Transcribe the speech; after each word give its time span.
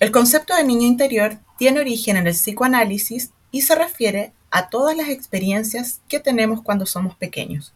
El 0.00 0.10
concepto 0.12 0.54
de 0.54 0.64
niño 0.64 0.86
interior 0.86 1.38
tiene 1.58 1.80
origen 1.80 2.16
en 2.16 2.26
el 2.26 2.32
psicoanálisis 2.32 3.32
y 3.50 3.62
se 3.62 3.74
refiere 3.74 4.32
a 4.50 4.68
todas 4.68 4.96
las 4.96 5.08
experiencias 5.08 6.00
que 6.08 6.20
tenemos 6.20 6.62
cuando 6.62 6.86
somos 6.86 7.14
pequeños, 7.16 7.72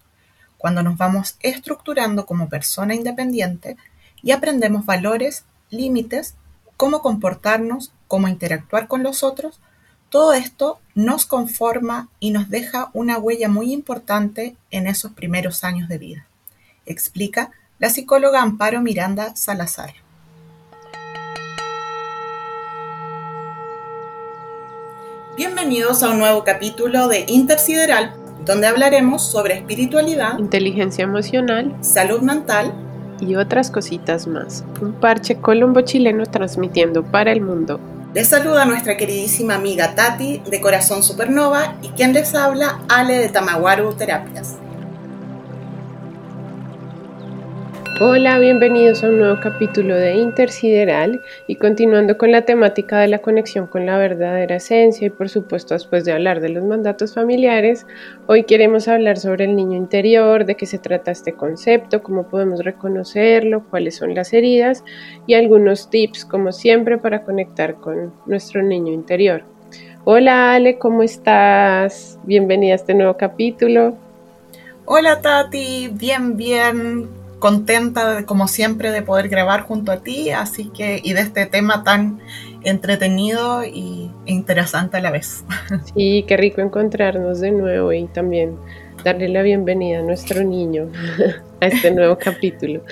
cuando 0.57 0.83
nos 0.83 0.97
vamos 0.97 1.37
estructurando 1.41 2.27
como 2.27 2.49
persona 2.49 2.95
independiente 2.95 3.77
y 4.23 4.33
aprendemos 4.33 4.87
valores, 4.87 5.45
límites, 5.71 6.35
cómo 6.77 7.03
comportarnos, 7.03 7.93
cómo 8.09 8.29
interactuar 8.29 8.89
con 8.89 9.03
los 9.03 9.23
otros, 9.23 9.61
todo 10.09 10.33
esto 10.33 10.81
nos 10.95 11.27
conforma 11.27 12.09
y 12.21 12.31
nos 12.31 12.49
deja 12.49 12.91
una 12.93 13.19
huella 13.19 13.49
muy 13.49 13.73
importante 13.73 14.57
en 14.71 14.87
esos 14.87 15.13
primeros 15.13 15.65
años 15.65 15.89
de 15.89 15.99
vida, 15.99 16.27
explica 16.87 17.51
la 17.79 17.91
psicóloga 17.91 18.41
Amparo 18.41 18.81
Miranda 18.81 19.35
Salazar. 19.37 20.04
Bienvenidos 25.37 26.05
a 26.05 26.11
un 26.11 26.21
nuevo 26.21 26.45
capítulo 26.45 27.09
de 27.09 27.25
Intersideral, 27.27 28.15
donde 28.45 28.69
hablaremos 28.69 29.29
sobre 29.29 29.55
espiritualidad, 29.55 30.39
inteligencia 30.39 31.03
emocional, 31.03 31.77
salud 31.81 32.21
mental 32.21 32.73
y 33.19 33.35
otras 33.35 33.73
cositas 33.73 34.29
más. 34.29 34.63
Un 34.81 34.93
parche 34.93 35.35
colombo 35.41 35.81
chileno 35.81 36.25
transmitiendo 36.27 37.03
para 37.03 37.33
el 37.33 37.41
mundo. 37.41 37.81
Les 38.15 38.29
saluda 38.29 38.65
nuestra 38.65 38.97
queridísima 38.97 39.57
amiga 39.57 39.97
Tati 39.97 40.41
de 40.49 40.61
Corazón 40.61 41.03
Supernova 41.03 41.79
y 41.83 41.89
quien 41.89 42.13
les 42.13 42.33
habla, 42.37 42.83
Ale 42.89 43.19
de 43.19 43.29
Tamaguaru 43.29 43.93
Terapias. 43.95 44.55
Hola, 48.01 48.41
bienvenidos 48.41 49.05
a 49.05 49.09
un 49.09 49.19
nuevo 49.19 49.39
capítulo 49.41 49.95
de 49.95 50.17
Intersideral 50.17 51.23
y 51.47 51.55
continuando 51.55 52.19
con 52.19 52.33
la 52.33 52.43
temática 52.43 52.99
de 52.99 53.07
la 53.07 53.21
conexión 53.21 53.69
con 53.69 53.87
la 53.87 53.97
verdadera 53.97 54.57
esencia 54.57 55.07
y 55.07 55.11
por 55.11 55.29
supuesto 55.29 55.75
después 55.75 56.05
de 56.05 56.11
hablar 56.11 56.41
de 56.41 56.49
los 56.49 56.65
mandatos 56.65 57.15
familiares, 57.15 57.87
hoy 58.27 58.43
queremos 58.43 58.89
hablar 58.89 59.17
sobre 59.17 59.45
el 59.45 59.55
niño 59.55 59.77
interior, 59.77 60.45
de 60.45 60.57
qué 60.57 60.67
se 60.67 60.81
trata 60.81 61.13
este 61.13 61.35
concepto, 61.35 62.03
cómo 62.03 62.27
podemos 62.27 62.65
reconocerlo, 62.65 63.65
cuáles 63.71 63.95
son 63.95 64.13
las 64.13 64.33
heridas 64.33 64.83
y 65.29 65.35
algunos 65.35 65.89
tips 65.89 66.25
como 66.25 66.51
siempre 66.51 66.99
para 66.99 67.23
conectar 67.23 67.77
con 67.77 68.13
nuestro 68.27 68.61
niño 68.65 68.93
interior. 68.93 69.45
Hola 70.03 70.55
Ale, 70.55 70.79
¿cómo 70.79 71.05
estás? 71.05 72.19
Bienvenida 72.25 72.73
a 72.73 72.77
este 72.77 72.93
nuevo 72.93 73.17
capítulo. 73.17 73.97
Hola 74.85 75.21
Tati, 75.21 75.91
bien, 75.93 76.37
bien 76.37 77.24
contenta 77.45 78.25
como 78.25 78.49
siempre 78.49 78.91
de 78.91 79.03
poder 79.03 79.29
grabar 79.29 79.65
junto 79.65 79.93
a 79.93 80.03
ti, 80.03 80.31
así 80.31 80.71
que 80.71 81.03
y 81.05 81.13
de 81.13 81.21
este 81.21 81.45
tema 81.45 81.85
tan 81.85 82.19
entretenido 82.63 83.63
y, 83.65 84.11
e 84.25 84.33
interesante 84.33 84.97
a 84.97 85.01
la 85.03 85.11
vez. 85.11 85.45
Sí, 85.95 86.25
qué 86.27 86.39
rico 86.39 86.63
encontrarnos 86.63 87.41
de 87.41 87.51
nuevo 87.51 87.93
y 87.93 88.07
también 88.07 88.57
darle 89.05 89.29
la 89.29 89.43
bienvenida 89.43 89.99
a 89.99 90.03
nuestro 90.03 90.43
niño 90.43 90.91
a 91.61 91.67
este 91.67 91.91
nuevo 91.91 92.17
capítulo. 92.17 92.83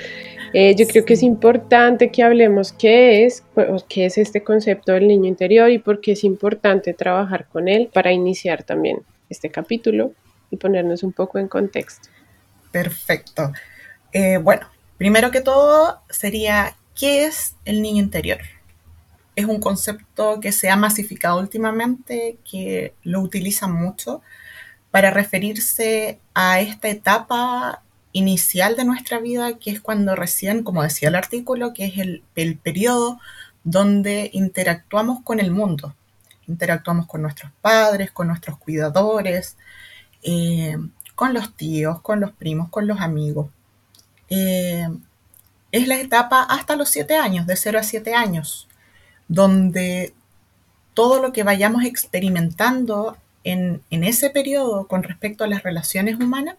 Eh, 0.52 0.74
yo 0.76 0.86
creo 0.86 1.06
que 1.06 1.14
es 1.14 1.22
importante 1.22 2.10
que 2.10 2.22
hablemos 2.22 2.74
qué 2.74 3.24
es, 3.24 3.42
qué 3.88 4.04
es 4.04 4.18
este 4.18 4.42
concepto 4.42 4.92
del 4.92 5.08
niño 5.08 5.28
interior 5.28 5.70
y 5.70 5.78
por 5.78 6.02
qué 6.02 6.12
es 6.12 6.24
importante 6.24 6.92
trabajar 6.92 7.46
con 7.50 7.68
él 7.68 7.88
para 7.90 8.12
iniciar 8.12 8.64
también 8.64 8.98
este 9.30 9.48
capítulo 9.48 10.12
y 10.50 10.58
ponernos 10.58 11.02
un 11.02 11.14
poco 11.14 11.38
en 11.38 11.48
contexto. 11.48 12.10
Perfecto. 12.70 13.50
Eh, 14.12 14.36
bueno, 14.36 14.66
primero 14.98 15.30
que 15.30 15.40
todo 15.40 16.00
sería, 16.10 16.76
¿qué 16.94 17.24
es 17.24 17.56
el 17.64 17.80
niño 17.82 18.02
interior? 18.02 18.40
Es 19.36 19.46
un 19.46 19.60
concepto 19.60 20.40
que 20.40 20.52
se 20.52 20.68
ha 20.68 20.76
masificado 20.76 21.40
últimamente, 21.40 22.38
que 22.48 22.94
lo 23.02 23.20
utilizan 23.20 23.72
mucho 23.72 24.20
para 24.90 25.10
referirse 25.10 26.20
a 26.34 26.60
esta 26.60 26.88
etapa 26.88 27.82
inicial 28.12 28.76
de 28.76 28.84
nuestra 28.84 29.18
vida, 29.18 29.58
que 29.58 29.70
es 29.70 29.80
cuando 29.80 30.14
recién, 30.14 30.62
como 30.62 30.82
decía 30.82 31.08
el 31.08 31.14
artículo, 31.14 31.72
que 31.72 31.86
es 31.86 31.98
el, 31.98 32.22
periodo 32.62 33.18
donde 33.64 34.28
interactuamos 34.34 35.22
con 35.22 35.40
el 35.40 35.50
mundo. 35.50 35.94
Interactuamos 36.46 37.06
con 37.06 37.22
nuestros 37.22 37.50
padres, 37.62 38.10
con 38.10 38.28
nuestros 38.28 38.58
cuidadores, 38.58 39.56
eh, 40.22 40.76
con 41.14 41.32
los 41.32 41.54
tíos, 41.56 42.00
con 42.02 42.20
los 42.20 42.32
primos, 42.32 42.68
con 42.68 42.86
los 42.86 43.00
amigos. 43.00 43.48
Eh, 44.34 44.88
es 45.72 45.88
la 45.88 46.00
etapa 46.00 46.42
hasta 46.42 46.74
los 46.74 46.88
7 46.88 47.16
años, 47.16 47.46
de 47.46 47.54
0 47.54 47.78
a 47.78 47.82
7 47.82 48.14
años, 48.14 48.66
donde 49.28 50.14
todo 50.94 51.20
lo 51.20 51.34
que 51.34 51.42
vayamos 51.42 51.84
experimentando 51.84 53.18
en, 53.44 53.82
ese 53.90 54.30
periodo 54.30 54.86
con 54.86 55.02
respecto 55.02 55.44
a 55.44 55.48
las 55.48 55.62
relaciones 55.62 56.16
humanas 56.16 56.56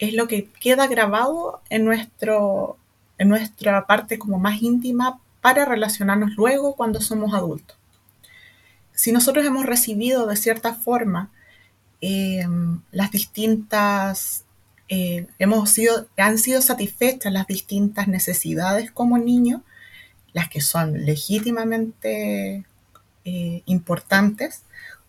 es 0.00 0.14
lo 0.14 0.26
que 0.26 0.48
queda 0.60 0.88
grabado 0.88 1.60
en, 1.70 1.84
nuestro, 1.84 2.78
en 3.18 3.28
nuestra 3.28 3.86
parte 3.86 4.18
como 4.18 4.40
más 4.40 4.60
íntima 4.60 5.20
para 5.40 5.64
relacionarnos 5.64 6.34
luego 6.34 6.74
cuando 6.74 7.00
somos 7.00 7.32
adultos. 7.32 7.76
Si 8.92 9.12
nosotros 9.12 9.46
hemos 9.46 9.66
recibido 9.66 10.26
de 10.26 10.36
cierta 10.36 10.74
forma 10.74 11.30
eh, 12.00 12.44
las 12.90 13.12
distintas 13.12 14.43
eh, 14.88 15.26
hemos 15.38 15.70
sido, 15.70 16.08
han 16.16 16.38
sido 16.38 16.60
satisfechas 16.60 17.32
las 17.32 17.46
distintas 17.46 18.08
necesidades 18.08 18.90
como 18.90 19.18
niños, 19.18 19.62
las 20.32 20.48
que 20.48 20.60
son 20.60 21.04
legítimamente 21.04 22.64
eh, 23.24 23.62
importantes, 23.66 24.62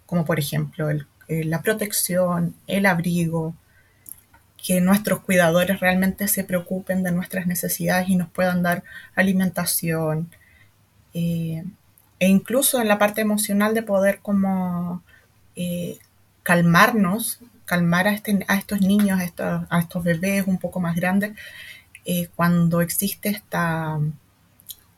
como 0.05 0.23
por 0.25 0.39
ejemplo 0.39 0.89
eh, 0.89 1.43
la 1.43 1.61
protección, 1.61 2.55
el 2.67 2.85
abrigo, 2.85 3.53
que 4.65 4.81
nuestros 4.81 5.19
cuidadores 5.19 5.79
realmente 5.79 6.27
se 6.27 6.43
preocupen 6.43 7.03
de 7.03 7.11
nuestras 7.11 7.45
necesidades 7.45 8.09
y 8.09 8.15
nos 8.15 8.29
puedan 8.29 8.63
dar 8.63 8.83
alimentación, 9.15 10.29
e 11.13 11.63
incluso 12.19 12.81
en 12.81 12.87
la 12.87 12.97
parte 12.97 13.21
emocional 13.21 13.73
de 13.73 13.83
poder 13.83 14.19
como 14.21 15.03
calmarnos 16.43 17.39
calmar 17.65 18.07
a, 18.07 18.13
este, 18.13 18.45
a 18.47 18.55
estos 18.55 18.81
niños, 18.81 19.19
a 19.19 19.79
estos, 19.79 20.03
bebés 20.03 20.47
un 20.47 20.57
poco 20.57 20.79
más 20.79 20.95
grandes, 20.95 21.35
eh, 22.05 22.29
cuando 22.35 22.81
existe 22.81 23.29
esta, 23.29 23.99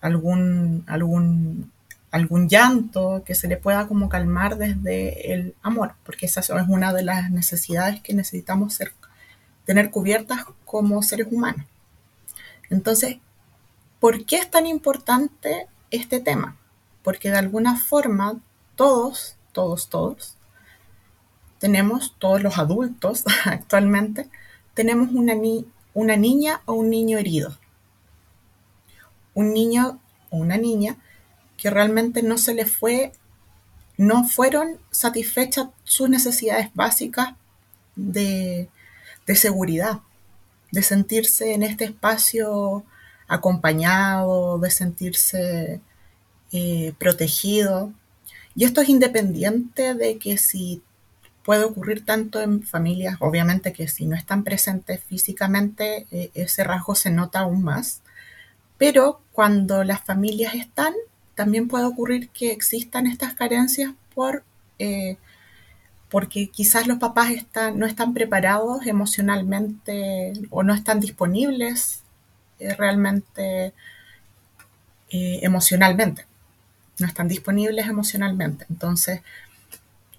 algún, 0.01 0.83
algún, 0.87 1.71
algún 2.11 2.49
llanto 2.49 3.23
que 3.25 3.35
se 3.35 3.47
le 3.47 3.57
pueda 3.57 3.87
como 3.87 4.09
calmar 4.09 4.57
desde 4.57 5.33
el 5.33 5.55
amor, 5.61 5.93
porque 6.03 6.25
esa 6.25 6.41
es 6.41 6.49
una 6.49 6.93
de 6.93 7.03
las 7.03 7.31
necesidades 7.31 8.01
que 8.01 8.13
necesitamos 8.13 8.73
ser, 8.73 8.93
tener 9.65 9.89
cubiertas 9.89 10.45
como 10.65 11.01
seres 11.01 11.27
humanos. 11.31 11.65
Entonces, 12.69 13.17
¿por 13.99 14.25
qué 14.25 14.37
es 14.37 14.51
tan 14.51 14.65
importante 14.65 15.67
este 15.91 16.19
tema? 16.19 16.57
Porque 17.03 17.31
de 17.31 17.37
alguna 17.37 17.77
forma 17.77 18.39
todos, 18.75 19.37
todos, 19.53 19.89
todos 19.89 20.36
tenemos, 21.59 22.15
todos 22.19 22.41
los 22.41 22.57
adultos 22.57 23.23
actualmente, 23.45 24.29
tenemos 24.73 25.11
una, 25.11 25.33
una 25.93 26.15
niña 26.15 26.61
o 26.65 26.73
un 26.73 26.89
niño 26.89 27.17
herido. 27.17 27.57
Un 29.33 29.53
niño 29.53 29.99
o 30.29 30.37
una 30.37 30.57
niña 30.57 30.97
que 31.57 31.69
realmente 31.69 32.21
no 32.21 32.37
se 32.37 32.53
le 32.53 32.65
fue, 32.65 33.11
no 33.97 34.23
fueron 34.23 34.77
satisfechas 34.91 35.67
sus 35.83 36.09
necesidades 36.09 36.69
básicas 36.75 37.33
de, 37.95 38.69
seguridad, 39.35 40.01
de 40.71 40.83
sentirse 40.83 41.53
en 41.53 41.63
este 41.63 41.85
espacio 41.85 42.85
acompañado, 43.27 44.59
de 44.59 44.69
sentirse 44.69 45.81
eh, 46.51 46.93
protegido. 46.99 47.91
Y 48.55 48.63
esto 48.63 48.81
es 48.81 48.89
independiente 48.89 49.95
de 49.95 50.17
que 50.19 50.37
si 50.37 50.81
puede 51.47 51.63
ocurrir 51.63 52.03
tanto 52.03 52.41
en 52.41 52.61
familias, 52.61 53.15
obviamente 53.21 53.71
que 53.71 53.87
si 53.87 54.05
no 54.05 54.17
están 54.17 54.43
presentes 54.43 55.01
físicamente, 55.01 56.05
eh, 56.11 56.29
ese 56.33 56.65
rasgo 56.65 56.93
se 56.93 57.09
nota 57.09 57.39
aún 57.39 57.63
más, 57.63 58.01
pero 58.77 59.21
cuando 59.31 59.85
las 59.85 60.01
familias 60.03 60.55
están, 60.55 60.93
también 61.35 61.69
puede 61.69 61.85
ocurrir 61.85 62.27
que 62.31 62.51
existan 62.51 63.07
estas 63.07 63.33
carencias 63.33 63.93
por, 64.13 64.43
eh, 64.77 65.15
porque 66.09 66.49
quizás 66.49 66.85
los 66.85 66.97
papás 66.97 67.31
no 67.75 67.85
están 67.85 68.13
preparados 68.13 68.85
emocionalmente 68.85 70.33
o 70.49 70.63
no 70.63 70.73
están 70.73 70.99
disponibles 70.99 72.03
eh, 72.59 72.75
realmente 72.75 73.73
emocionalmente, 75.09 76.25
no 76.99 77.07
están 77.07 77.29
disponibles 77.29 77.87
emocionalmente. 77.87 78.65
Entonces, 78.69 79.21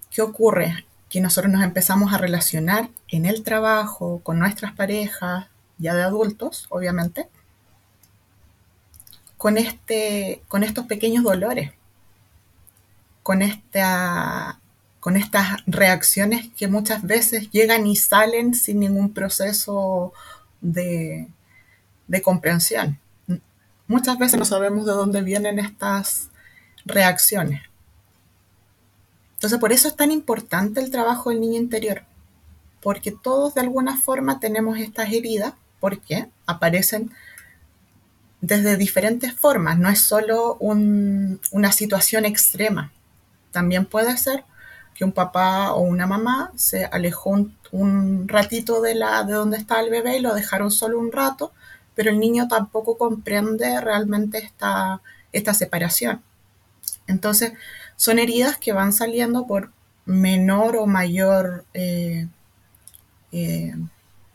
¿qué 0.09 0.23
ocurre? 0.23 0.88
Que 1.09 1.21
nosotros 1.21 1.51
nos 1.51 1.63
empezamos 1.63 2.13
a 2.13 2.17
relacionar 2.17 2.89
en 3.07 3.25
el 3.25 3.43
trabajo, 3.43 4.21
con 4.23 4.39
nuestras 4.39 4.73
parejas, 4.73 5.47
ya 5.79 5.95
de 5.95 6.03
adultos, 6.03 6.67
obviamente, 6.69 7.27
con, 9.37 9.57
este, 9.57 10.43
con 10.47 10.63
estos 10.63 10.85
pequeños 10.85 11.23
dolores, 11.23 11.71
con, 13.23 13.41
esta, 13.41 14.59
con 14.99 15.15
estas 15.15 15.63
reacciones 15.65 16.49
que 16.55 16.67
muchas 16.67 17.03
veces 17.03 17.49
llegan 17.51 17.87
y 17.87 17.95
salen 17.95 18.53
sin 18.53 18.79
ningún 18.79 19.13
proceso 19.13 20.13
de, 20.61 21.27
de 22.07 22.21
comprensión. 22.21 22.99
Muchas 23.87 24.19
veces 24.19 24.37
no 24.37 24.45
sabemos 24.45 24.85
de 24.85 24.91
dónde 24.91 25.21
vienen 25.21 25.57
estas 25.57 26.29
reacciones. 26.85 27.68
Entonces, 29.39 29.57
por 29.57 29.71
eso 29.71 29.87
es 29.87 29.95
tan 29.95 30.11
importante 30.11 30.81
el 30.81 30.91
trabajo 30.91 31.29
del 31.29 31.39
niño 31.39 31.57
interior, 31.57 32.03
porque 32.81 33.13
todos 33.13 33.55
de 33.55 33.61
alguna 33.61 33.95
forma 33.95 34.41
tenemos 34.41 34.77
estas 34.77 35.13
heridas, 35.13 35.53
porque 35.79 36.27
aparecen 36.45 37.09
desde 38.41 38.75
diferentes 38.75 39.33
formas, 39.33 39.79
no 39.79 39.87
es 39.87 40.01
solo 40.01 40.57
una 40.59 41.71
situación 41.71 42.25
extrema. 42.25 42.91
También 43.51 43.85
puede 43.85 44.17
ser 44.17 44.43
que 44.93 45.05
un 45.05 45.13
papá 45.13 45.71
o 45.71 45.83
una 45.83 46.05
mamá 46.05 46.51
se 46.55 46.83
alejó 46.83 47.29
un, 47.71 48.27
ratito 48.27 48.81
de, 48.81 48.95
la, 48.95 49.23
de 49.23 49.31
donde 49.31 49.55
está 49.55 49.79
el 49.79 49.89
bebé 49.89 50.17
y 50.17 50.21
lo 50.21 50.33
dejaron 50.33 50.69
solo 50.69 50.99
un 50.99 51.13
rato, 51.13 51.53
pero 51.95 52.11
el 52.11 52.19
niño 52.19 52.49
tampoco 52.49 52.97
comprende 52.97 53.79
realmente 53.79 54.39
esta, 54.39 54.99
esta 55.31 55.53
separación. 55.53 56.21
Entonces, 57.07 57.53
son 57.99 58.17
heridas 58.17 58.57
que 58.57 58.71
van 58.71 58.93
saliendo 58.93 59.45
por 59.45 59.73
menor 60.05 60.77
o 60.77 60.85
mayor 60.85 61.65
eh, 61.73 62.29
eh, 63.33 63.75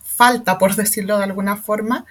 falta, 0.04 0.58
por 0.58 0.74
decirlo 0.76 1.16
de 1.16 1.24
alguna 1.24 1.56
forma, 1.56 2.04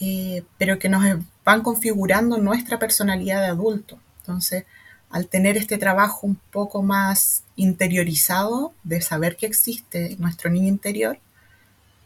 eh, 0.00 0.42
pero 0.58 0.80
que 0.80 0.88
nos 0.88 1.04
van 1.44 1.62
configurando 1.62 2.38
nuestra 2.38 2.80
personalidad 2.80 3.42
de 3.42 3.46
adulto. 3.46 4.00
Entonces, 4.22 4.64
al 5.08 5.28
tener 5.28 5.56
este 5.56 5.78
trabajo 5.78 6.26
un 6.26 6.34
poco 6.34 6.82
más 6.82 7.44
interiorizado 7.54 8.74
de 8.82 9.02
saber 9.02 9.36
que 9.36 9.46
existe 9.46 10.16
nuestro 10.18 10.50
niño 10.50 10.66
interior, 10.66 11.20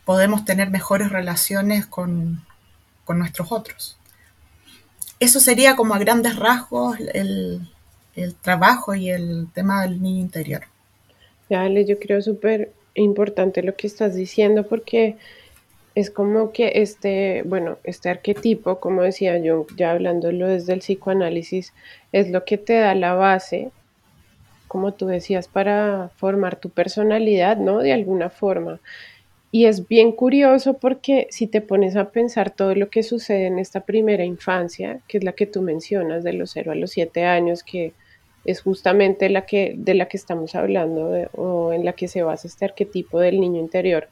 podemos 0.05 0.45
tener 0.45 0.69
mejores 0.69 1.11
relaciones 1.11 1.87
con, 1.87 2.45
con 3.07 3.19
nuestros 3.19 3.53
otros. 3.53 3.97
Eso 5.19 5.41
sería 5.41 5.77
como 5.77 5.95
a 5.95 5.99
grandes 5.99 6.37
rasgos 6.37 6.99
el, 7.15 7.67
el 8.23 8.35
trabajo 8.35 8.94
y 8.94 9.11
el 9.11 9.47
tema 9.53 9.82
del 9.82 10.03
niño 10.03 10.20
interior. 10.20 10.62
Dale, 11.49 11.85
yo 11.85 11.99
creo 11.99 12.20
súper 12.20 12.73
importante 12.94 13.62
lo 13.62 13.75
que 13.75 13.87
estás 13.87 14.15
diciendo 14.15 14.67
porque 14.67 15.17
es 15.94 16.11
como 16.11 16.53
que 16.53 16.73
este, 16.76 17.43
bueno, 17.44 17.79
este 17.85 18.09
arquetipo, 18.09 18.79
como 18.81 19.03
decía 19.03 19.38
yo, 19.38 19.67
ya 19.76 19.91
hablándolo 19.91 20.47
desde 20.47 20.73
el 20.75 20.81
psicoanálisis, 20.81 21.73
es 22.12 22.31
lo 22.31 22.44
que 22.44 22.59
te 22.59 22.75
da 22.75 22.94
la 22.94 23.15
base, 23.15 23.70
como 24.69 24.93
tú 24.93 25.06
decías, 25.06 25.49
para 25.49 26.11
formar 26.17 26.56
tu 26.56 26.70
personalidad, 26.70 27.56
¿no? 27.56 27.79
De 27.79 27.93
alguna 27.93 28.31
forma. 28.31 28.79
Y 29.50 29.65
es 29.65 29.88
bien 29.88 30.12
curioso 30.12 30.75
porque 30.75 31.26
si 31.31 31.47
te 31.47 31.62
pones 31.62 31.97
a 31.97 32.11
pensar 32.11 32.50
todo 32.50 32.75
lo 32.75 32.91
que 32.91 33.03
sucede 33.03 33.47
en 33.47 33.59
esta 33.59 33.81
primera 33.81 34.25
infancia, 34.25 35.00
que 35.09 35.19
es 35.19 35.25
la 35.25 35.32
que 35.32 35.47
tú 35.47 35.62
mencionas, 35.62 36.23
de 36.23 36.35
los 36.35 36.50
0 36.50 36.73
a 36.73 36.75
los 36.75 36.91
7 36.91 37.25
años, 37.25 37.62
que 37.62 37.93
es 38.49 38.62
justamente 38.62 39.29
la 39.29 39.45
que, 39.45 39.75
de 39.77 39.93
la 39.93 40.06
que 40.06 40.17
estamos 40.17 40.55
hablando 40.55 41.11
o 41.35 41.75
en 41.75 41.85
la 41.85 41.93
que 41.93 42.09
se 42.09 42.23
basa 42.23 42.49
este 42.49 42.65
arquetipo 42.65 43.21
del 43.21 43.41
niño 43.41 43.61
interior. 43.61 44.09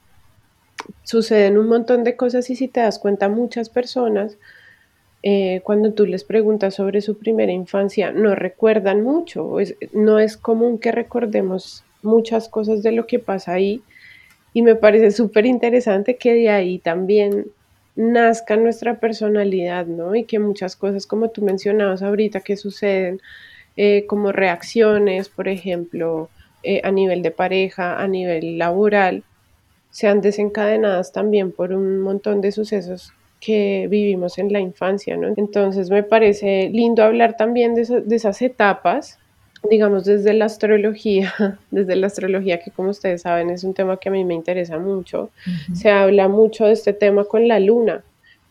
Suceden 1.05 1.57
un 1.57 1.69
montón 1.69 2.05
de 2.05 2.17
cosas 2.17 2.51
y 2.51 2.55
si 2.55 2.69
te 2.69 2.81
das 2.81 2.99
cuenta 2.99 3.31
muchas 3.31 3.71
personas 3.71 4.37
eh, 5.23 5.63
cuando 5.65 5.95
tú 5.95 6.05
les 6.05 6.23
preguntas 6.23 6.75
sobre 6.75 7.01
su 7.01 7.17
primera 7.17 7.51
infancia 7.51 8.13
no 8.13 8.35
recuerdan 8.35 9.03
mucho, 9.03 9.57
no 9.95 10.19
es 10.19 10.37
común 10.37 10.79
que 10.79 10.93
recordemos 10.93 11.83
muchas 12.03 12.51
cosas 12.51 12.83
de 12.83 12.93
lo 12.93 13.07
que 13.07 13.19
pasa 13.19 13.55
ahí. 13.55 13.81
Y 14.53 14.61
me 14.61 14.75
parece 14.75 15.13
súper 15.13 15.47
interesante 15.47 16.17
que 16.17 16.35
de 16.35 16.51
ahí 16.51 16.79
también 16.79 17.47
nazca 17.95 18.57
nuestra 18.57 19.01
personalidad, 19.01 19.87
¿no? 19.87 20.15
Y 20.15 20.25
que 20.25 20.39
muchas 20.39 20.77
cosas 20.77 21.07
como 21.07 21.31
tú 21.31 21.41
mencionabas 21.41 22.03
ahorita 22.03 22.41
que 22.41 22.59
suceden 22.59 23.23
eh, 23.77 24.05
como 24.07 24.33
reacciones, 24.33 25.29
por 25.29 25.49
ejemplo, 25.49 26.31
eh, 26.63 26.81
a 26.83 26.91
nivel 26.91 27.23
de 27.23 27.31
pareja, 27.31 28.01
a 28.01 28.09
nivel 28.09 28.59
laboral, 28.59 29.23
sean 29.91 30.21
desencadenadas 30.21 31.13
también 31.13 31.53
por 31.53 31.73
un 31.73 32.01
montón 32.01 32.41
de 32.41 32.53
sucesos 32.53 33.13
que 33.41 33.87
vivimos 33.89 34.39
en 34.39 34.53
la 34.53 34.61
infancia, 34.61 35.17
¿no? 35.17 35.33
Entonces 35.37 35.91
me 35.91 36.03
parece 36.03 36.71
lindo 36.73 37.03
hablar 37.03 37.37
también 37.37 37.75
de, 37.75 37.83
esas 38.11 38.43
etapas, 38.43 39.19
digamos 39.71 40.05
desde 40.05 40.33
la 40.33 40.47
astrología, 40.47 41.33
desde 41.71 41.97
la 41.97 42.09
astrología 42.09 42.59
que 42.61 42.71
como 42.71 42.91
ustedes 42.91 43.23
saben 43.23 43.51
es 43.51 43.65
un 43.65 43.75
tema 43.75 43.99
que 43.99 44.09
a 44.09 44.13
mí 44.13 44.25
me 44.25 44.35
interesa 44.35 44.79
mucho, 44.79 45.31
se 45.75 45.91
habla 45.91 46.29
mucho 46.29 46.67
de 46.67 46.73
este 46.73 46.93
tema 46.93 47.25
con 47.25 47.47
la 47.47 47.61
luna, 47.61 48.03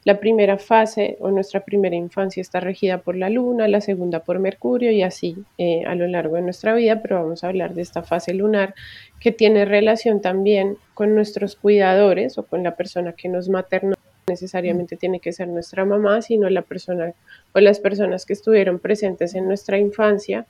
la 0.06 0.19
primera 0.19 0.60
fase 0.60 1.18
o 1.19 1.31
nuestra 1.31 1.62
primera 1.62 1.96
infancia 1.96 2.40
está 2.40 2.60
regida 2.60 3.00
por 3.00 3.16
la 3.16 3.31
luna, 3.31 3.68
la 3.68 3.81
segunda 3.81 4.19
por 4.19 4.38
Mercurio 4.38 4.92
y 4.92 5.02
así 5.02 5.36
eh, 5.57 5.84
a 5.86 5.96
lo 5.96 6.07
largo 6.07 6.36
de 6.36 6.44
nuestra 6.44 6.75
vida, 6.75 7.02
pero 7.02 7.24
vamos 7.24 7.44
a 7.44 7.48
hablar 7.48 7.74
de 7.74 7.81
esta 7.81 8.04
fase 8.04 8.36
lunar 8.36 8.75
que 9.19 9.31
tiene 9.31 9.66
relación 9.66 10.22
también 10.22 10.78
con 10.94 11.16
nuestros 11.16 11.56
cuidadores 11.56 12.38
o 12.38 12.44
con 12.44 12.62
la 12.62 12.75
persona 12.75 13.13
que 13.13 13.30
nos 13.30 13.50
maternó. 13.50 13.96
Necesariamente 14.28 14.96
tiene 14.96 15.19
que 15.19 15.34
ser 15.34 15.48
nuestra 15.48 15.86
mamá, 15.86 16.22
sino 16.22 16.52
la 16.52 16.62
persona 16.62 17.13
o 17.54 17.60
las 17.60 17.80
personas 17.80 18.28
que 18.28 18.34
estuvieron 18.34 18.78
presentes 18.78 19.34
en 19.34 19.48
nuestra 19.48 19.80
infancia 19.80 20.46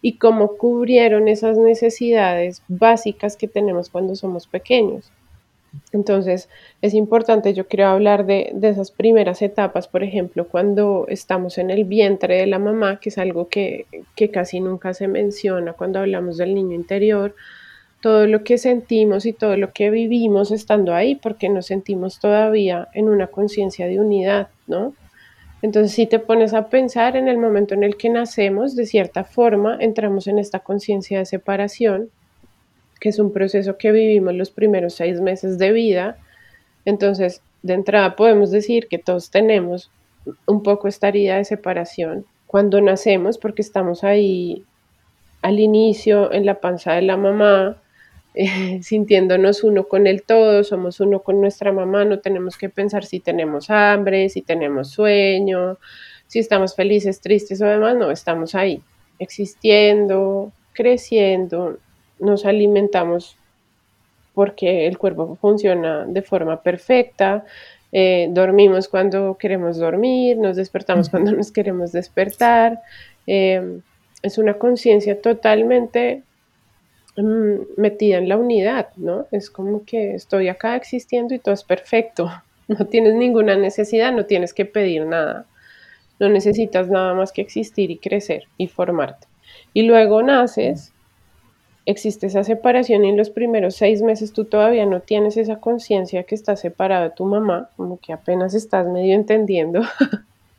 y 0.00 0.18
cómo 0.18 0.56
cubrieron 0.56 1.26
esas 1.26 1.58
necesidades 1.58 2.62
básicas 2.68 3.36
que 3.36 3.48
tenemos 3.48 3.90
cuando 3.90 4.14
somos 4.14 4.46
pequeños. 4.46 5.10
Entonces, 5.92 6.48
es 6.82 6.94
importante, 6.94 7.54
yo 7.54 7.66
quiero 7.66 7.86
hablar 7.86 8.26
de, 8.26 8.52
esas 8.62 8.90
primeras 8.90 9.42
etapas, 9.42 9.88
por 9.88 10.02
ejemplo, 10.02 10.46
cuando 10.48 11.06
estamos 11.08 11.58
en 11.58 11.70
el 11.70 11.84
vientre 11.84 12.36
de 12.36 12.46
la 12.46 12.58
mamá, 12.58 13.00
que 13.00 13.10
es 13.10 13.18
algo 13.18 13.48
que, 13.48 13.86
que 14.16 14.30
casi 14.30 14.60
nunca 14.60 14.94
se 14.94 15.08
menciona 15.08 15.72
cuando 15.72 16.00
hablamos 16.00 16.36
del 16.36 16.54
niño 16.54 16.74
interior, 16.74 17.34
todo 18.00 18.26
lo 18.26 18.44
que 18.44 18.56
sentimos 18.58 19.26
y 19.26 19.32
todo 19.32 19.56
lo 19.56 19.72
que 19.72 19.90
vivimos 19.90 20.50
estando 20.50 20.94
ahí, 20.94 21.14
porque 21.16 21.48
nos 21.48 21.66
sentimos 21.66 22.18
todavía 22.18 22.88
en 22.94 23.08
una 23.08 23.26
conciencia 23.26 23.86
de 23.86 24.00
unidad, 24.00 24.48
¿no? 24.66 24.94
Entonces, 25.62 25.92
si 25.92 26.06
te 26.06 26.18
pones 26.18 26.54
a 26.54 26.68
pensar 26.68 27.16
en 27.16 27.28
el 27.28 27.36
momento 27.36 27.74
en 27.74 27.84
el 27.84 27.96
que 27.96 28.08
nacemos, 28.08 28.74
de 28.74 28.86
cierta 28.86 29.24
forma, 29.24 29.76
entramos 29.78 30.26
en 30.26 30.38
esta 30.38 30.60
conciencia 30.60 31.18
de 31.18 31.26
separación 31.26 32.10
que 33.00 33.08
es 33.08 33.18
un 33.18 33.32
proceso 33.32 33.78
que 33.78 33.92
vivimos 33.92 34.34
los 34.34 34.50
primeros 34.50 34.94
seis 34.94 35.20
meses 35.20 35.58
de 35.58 35.72
vida. 35.72 36.18
Entonces, 36.84 37.42
de 37.62 37.74
entrada 37.74 38.16
podemos 38.16 38.50
decir 38.50 38.88
que 38.88 38.98
todos 38.98 39.30
tenemos 39.30 39.90
un 40.46 40.62
poco 40.62 40.86
esta 40.86 41.08
herida 41.08 41.36
de 41.36 41.44
separación 41.44 42.26
cuando 42.46 42.80
nacemos, 42.80 43.38
porque 43.38 43.62
estamos 43.62 44.04
ahí 44.04 44.64
al 45.40 45.60
inicio 45.60 46.32
en 46.32 46.44
la 46.46 46.60
panza 46.60 46.92
de 46.94 47.02
la 47.02 47.16
mamá, 47.16 47.76
sintiéndonos 48.82 49.64
uno 49.64 49.84
con 49.84 50.06
el 50.06 50.22
todo, 50.22 50.64
somos 50.64 51.00
uno 51.00 51.20
con 51.20 51.40
nuestra 51.40 51.72
mamá, 51.72 52.04
no 52.04 52.18
tenemos 52.18 52.56
que 52.56 52.68
pensar 52.68 53.04
si 53.04 53.20
tenemos 53.20 53.70
hambre, 53.70 54.28
si 54.28 54.42
tenemos 54.42 54.90
sueño, 54.90 55.78
si 56.26 56.38
estamos 56.38 56.74
felices, 56.74 57.20
tristes 57.20 57.62
o 57.62 57.66
demás, 57.66 57.96
no, 57.96 58.10
estamos 58.10 58.54
ahí, 58.54 58.82
existiendo, 59.18 60.52
creciendo, 60.72 61.78
nos 62.20 62.44
alimentamos 62.44 63.36
porque 64.34 64.86
el 64.86 64.98
cuerpo 64.98 65.36
funciona 65.40 66.04
de 66.06 66.22
forma 66.22 66.62
perfecta, 66.62 67.44
eh, 67.92 68.28
dormimos 68.30 68.88
cuando 68.88 69.36
queremos 69.38 69.78
dormir, 69.78 70.38
nos 70.38 70.56
despertamos 70.56 71.08
cuando 71.08 71.32
nos 71.32 71.50
queremos 71.50 71.92
despertar. 71.92 72.80
Em, 73.26 73.82
es 74.22 74.38
una 74.38 74.54
conciencia 74.54 75.20
totalmente 75.20 76.22
mm, 77.16 77.54
metida 77.76 78.18
en 78.18 78.28
la 78.28 78.36
unidad, 78.36 78.88
¿no? 78.96 79.26
Es 79.30 79.50
como 79.50 79.84
que 79.84 80.14
estoy 80.14 80.48
acá 80.48 80.76
existiendo 80.76 81.34
y 81.34 81.38
todo 81.38 81.54
es 81.54 81.64
perfecto. 81.64 82.30
No 82.70 82.86
tienes 82.86 83.14
ninguna 83.14 83.56
necesidad, 83.56 84.12
no 84.12 84.26
tienes 84.26 84.54
que 84.54 84.64
pedir 84.64 85.04
nada. 85.04 85.44
No 86.20 86.28
necesitas 86.28 86.88
nada 86.88 87.14
más 87.14 87.32
que 87.32 87.42
existir 87.42 87.90
y 87.90 87.98
crecer 87.98 88.44
y 88.58 88.68
formarte. 88.68 89.26
Y 89.74 89.82
luego 89.82 90.22
naces 90.22 90.92
existe 91.86 92.26
esa 92.26 92.44
separación 92.44 93.04
y 93.04 93.08
en 93.08 93.16
los 93.16 93.30
primeros 93.30 93.76
seis 93.76 94.02
meses 94.02 94.32
tú 94.32 94.44
todavía 94.44 94.86
no 94.86 95.00
tienes 95.00 95.36
esa 95.36 95.56
conciencia 95.56 96.24
que 96.24 96.34
estás 96.34 96.60
separado 96.60 97.04
de 97.04 97.10
tu 97.10 97.24
mamá, 97.24 97.70
como 97.76 97.98
que 97.98 98.12
apenas 98.12 98.54
estás 98.54 98.86
medio 98.86 99.14
entendiendo 99.14 99.82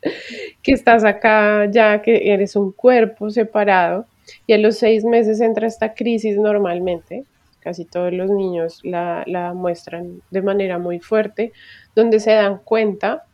que 0.62 0.72
estás 0.72 1.04
acá 1.04 1.66
ya, 1.70 2.02
que 2.02 2.32
eres 2.32 2.56
un 2.56 2.72
cuerpo 2.72 3.30
separado 3.30 4.06
y 4.46 4.52
a 4.52 4.58
los 4.58 4.76
seis 4.78 5.04
meses 5.04 5.40
entra 5.40 5.66
esta 5.66 5.94
crisis 5.94 6.36
normalmente, 6.36 7.24
casi 7.60 7.84
todos 7.84 8.12
los 8.12 8.30
niños 8.30 8.80
la, 8.82 9.22
la 9.26 9.54
muestran 9.54 10.22
de 10.30 10.42
manera 10.42 10.78
muy 10.78 10.98
fuerte, 10.98 11.52
donde 11.94 12.20
se 12.20 12.32
dan 12.32 12.58
cuenta 12.58 13.24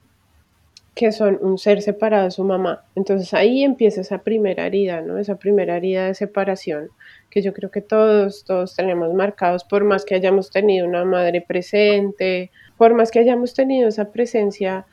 que 0.95 1.13
son 1.13 1.39
un 1.41 1.59
ser 1.59 1.81
separado 1.81 2.25
de 2.25 2.33
su 2.33 2.43
mamá. 2.43 2.83
Entonces 2.97 3.33
ahí 3.33 3.63
empieza 3.63 4.01
esa 4.01 4.19
primera 4.19 4.67
herida, 4.67 5.01
¿no? 5.01 5.17
Esa 5.19 5.37
primera 5.37 5.77
herida 5.77 6.07
de 6.07 6.15
separación 6.15 6.91
que 7.31 7.43
yo 7.43 7.53
creo 7.53 7.71
que 7.71 7.81
todos, 7.81 8.45
todos 8.45 8.75
tenemos 8.75 9.13
marcados, 9.15 9.65
por 9.65 9.85
más 9.85 10.05
que 10.05 10.15
hayamos 10.15 10.51
tenido 10.51 10.87
una 10.87 11.05
madre 11.05 11.41
presente, 11.41 12.51
por 12.77 12.95
más 12.95 13.11
que 13.11 13.19
hayamos 13.19 13.55
tenido 13.55 13.89
esa 13.89 14.11
presencia 14.11 14.87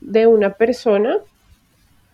de 0.00 0.26
una 0.26 0.54
persona, 0.54 1.18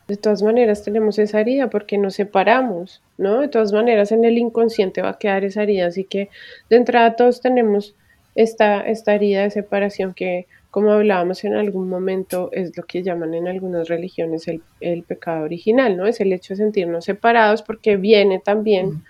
de 0.09 0.17
todas 0.17 0.43
maneras 0.43 0.83
tenemos 0.83 1.19
esa 1.19 1.41
herida 1.41 1.71
porque 1.71 1.97
nos 1.97 2.15
separamos, 2.15 3.01
¿no? 3.17 3.41
De 3.41 3.49
todas 3.49 3.73
maneras 3.73 4.11
en 4.11 4.25
el 4.25 4.39
inconsciente 4.39 5.03
va 5.03 5.11
a 5.11 5.19
quedar 5.19 5.45
esa 5.45 5.63
herida, 5.63 5.87
así 5.87 6.05
que 6.05 6.31
de 6.69 6.77
entrada 6.77 7.15
todos 7.15 7.41
tenemos 7.41 7.95
esta, 8.35 8.81
esta 8.81 9.15
herida 9.15 9.43
de 9.43 9.51
separación 9.51 10.15
que 10.15 10.47
como 10.71 10.93
hablábamos 10.93 11.45
en 11.45 11.55
algún 11.55 11.89
momento, 11.89 12.49
es 12.53 12.77
lo 12.77 12.85
que 12.85 13.03
llaman 13.03 13.35
en 13.35 13.49
algunas 13.49 13.89
religiones 13.89 14.47
el, 14.47 15.03
pecado 15.03 15.45
original, 15.45 15.97
¿no? 15.97 16.07
Es 16.07 16.21
el 16.21 16.33
hecho 16.33 16.55
de 16.55 16.59
sentirnos 16.59 17.05
separados 17.05 17.63
porque 17.63 17.97
viene 17.97 18.39
también 18.39 19.03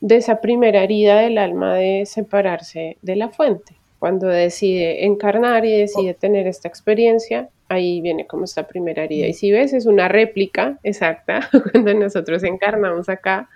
de 0.00 0.16
esa 0.16 0.40
primera 0.40 0.82
herida 0.82 1.20
del 1.20 1.38
alma 1.38 1.74
de 1.74 2.04
separarse 2.06 2.98
de 3.02 3.16
la 3.16 3.28
fuente. 3.28 3.74
Cuando 3.98 4.28
decide 4.28 5.06
encarnar 5.06 5.64
y 5.64 5.72
decide 5.72 6.14
tener 6.14 6.46
esta 6.46 6.68
experiencia, 6.68 7.48
ahí 7.68 8.00
viene 8.00 8.26
como 8.26 8.44
esta 8.44 8.66
primera 8.66 9.04
herida. 9.04 9.26
Y 9.26 9.32
si 9.32 9.50
ves, 9.50 9.72
es 9.72 9.86
una 9.86 10.08
réplica 10.08 10.78
exacta 10.82 11.48
cuando 11.72 11.94
nosotros 11.94 12.42
encarnamos 12.44 13.08
acá. 13.08 13.48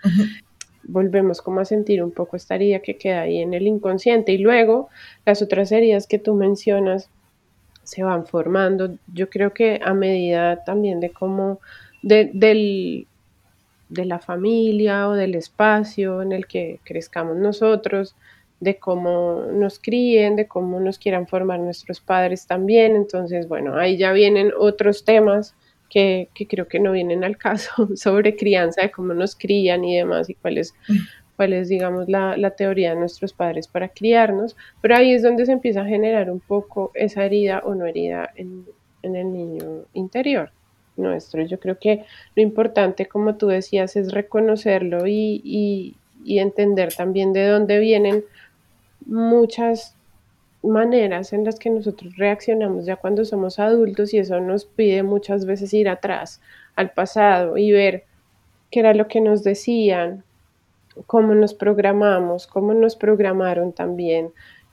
Volvemos 0.83 1.43
como 1.43 1.61
a 1.61 1.65
sentir 1.65 2.03
un 2.03 2.11
poco 2.11 2.37
esta 2.37 2.55
herida 2.55 2.81
que 2.81 2.97
queda 2.97 3.23
ahí 3.23 3.41
en 3.41 3.53
el 3.55 3.67
inconsciente. 3.67 4.33
Y 4.33 4.39
luego 4.39 4.89
las 5.27 5.43
otras 5.43 5.71
heridas 5.73 6.07
que 6.07 6.19
tú 6.19 6.35
mencionas, 6.35 7.11
se 7.91 8.05
van 8.05 8.25
formando. 8.25 8.97
Yo 9.13 9.29
creo 9.29 9.53
que 9.53 9.81
a 9.85 9.95
medida 9.95 10.63
también 10.65 11.01
de 11.01 11.11
cómo, 11.11 11.61
de, 12.03 12.31
del, 12.33 13.09
de 13.91 14.05
la 14.05 14.21
familia 14.21 15.09
o 15.09 15.13
del 15.13 15.35
espacio 15.35 16.23
en 16.23 16.33
el 16.33 16.47
que 16.47 16.81
crezcamos 16.85 17.37
nosotros, 17.37 18.17
de 18.61 18.79
cómo 18.79 19.47
nos 19.53 19.79
críen, 19.79 20.37
de 20.37 20.47
cómo 20.47 20.81
nos 20.81 20.99
quieran 20.99 21.27
formar 21.27 21.61
nuestros 21.61 22.01
padres 22.01 22.47
también. 22.47 22.95
Entonces, 22.95 23.49
bueno, 23.49 23.77
ahí 23.77 23.97
ya 23.97 24.13
vienen 24.13 24.53
otros 24.57 25.05
temas 25.05 25.55
que, 25.89 26.29
que 26.35 26.47
creo 26.47 26.69
que 26.69 26.79
no 26.79 26.93
vienen 26.93 27.25
al 27.25 27.37
caso 27.37 27.89
sobre 27.97 28.37
crianza, 28.37 28.83
de 28.83 28.91
cómo 28.91 29.13
nos 29.13 29.35
crían 29.35 29.85
y 29.85 29.97
demás 29.97 30.31
y 30.31 30.35
cuáles 30.35 30.75
cuál 31.37 31.55
es, 31.55 31.71
digamos, 31.71 32.07
la, 32.07 32.37
la, 32.37 32.51
teoría 32.51 32.91
de 32.91 32.97
nuestros 32.97 33.33
padres 33.33 33.67
para 33.67 33.89
criarnos, 33.89 34.59
pero 34.83 34.95
ahí 34.95 35.15
es 35.15 35.23
donde 35.23 35.47
se 35.47 35.53
empieza 35.53 35.81
a 35.81 35.87
generar 35.87 36.31
un 36.31 36.41
poco 36.41 36.91
esa 36.93 37.25
herida 37.25 37.63
o 37.65 37.75
no 37.75 37.87
herida 37.87 38.29
en, 38.37 38.67
en 39.03 39.17
el 39.17 39.33
niño 39.33 39.87
interior 39.95 40.53
nuestro. 40.97 41.43
Yo 41.43 41.59
creo 41.59 41.79
que 41.79 42.05
lo 42.35 42.43
importante, 42.43 43.07
como 43.07 43.37
tú 43.37 43.49
decías, 43.49 43.97
es 43.97 44.13
reconocerlo 44.13 45.07
y, 45.07 45.41
y, 45.45 45.97
y 46.25 46.39
entender 46.39 46.95
también 46.95 47.33
de 47.33 47.47
dónde 47.47 47.79
vienen 47.79 48.25
muchas 49.07 49.97
maneras 50.63 51.33
en 51.33 51.45
las 51.45 51.59
que 51.59 51.71
nosotros 51.71 52.17
reaccionamos 52.17 52.85
ya 52.85 52.97
cuando 52.97 53.25
somos 53.25 53.59
adultos 53.59 54.13
y 54.13 54.19
eso 54.19 54.41
nos 54.41 54.67
pide 54.67 55.03
muchas 55.03 55.47
veces 55.47 55.73
ir 55.73 55.89
atrás 55.89 56.41
al 56.77 56.91
pasado 56.91 57.57
y 57.57 57.73
ver 57.73 58.05
qué 58.71 58.81
era 58.81 58.95
lo 58.95 59.09
que 59.09 59.21
nos 59.21 59.43
decían, 59.43 60.23
cómo 61.07 61.35
nos 61.35 61.55
programamos, 61.55 62.47
cómo 62.47 62.75
nos 62.75 62.97
programaron 62.97 63.73
también, 63.73 64.33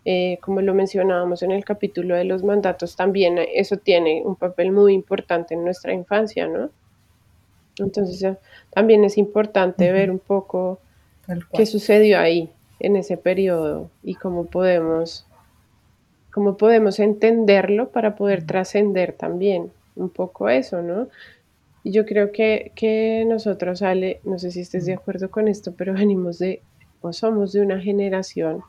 eh, 0.09 0.39
como 0.39 0.61
lo 0.61 0.73
mencionábamos 0.73 1.43
en 1.43 1.51
el 1.51 1.65
capítulo 1.65 2.15
de 2.15 2.23
los 2.23 2.41
mandatos, 2.41 2.95
también 2.95 3.37
eso 3.53 3.75
tiene 3.75 4.21
un 4.23 4.37
papel 4.37 4.71
muy 4.71 4.93
importante 4.93 5.53
en 5.53 5.65
nuestra 5.65 5.91
infancia, 5.91 6.47
¿no? 6.47 6.69
Entonces 7.77 8.23
eh, 8.23 8.37
también 8.69 9.03
es 9.03 9.17
importante 9.17 9.91
ver 9.91 10.09
un 10.09 10.19
poco 10.19 10.79
qué 11.53 11.65
sucedió 11.65 12.19
ahí 12.21 12.49
en 12.79 12.95
ese 12.95 13.17
periodo 13.17 13.89
y 14.01 14.15
cómo 14.15 14.45
podemos, 14.45 15.27
cómo 16.31 16.55
podemos 16.55 17.01
entenderlo 17.01 17.89
para 17.89 18.15
poder 18.15 18.45
trascender 18.45 19.11
también 19.11 19.73
un 19.97 20.09
poco 20.09 20.47
eso, 20.47 20.81
¿no? 20.81 21.09
yo 21.83 22.05
creo 22.05 22.31
que, 22.31 22.71
que 22.75 23.25
nosotros, 23.27 23.81
Ale, 23.81 24.21
no 24.23 24.39
sé 24.39 24.51
si 24.51 24.61
estés 24.61 24.85
de 24.85 24.93
acuerdo 24.93 25.29
con 25.29 25.49
esto, 25.49 25.73
pero 25.77 25.93
venimos 25.93 26.39
de, 26.39 26.61
o 27.01 27.11
somos 27.11 27.51
de 27.51 27.59
una 27.59 27.81
generación 27.81 28.63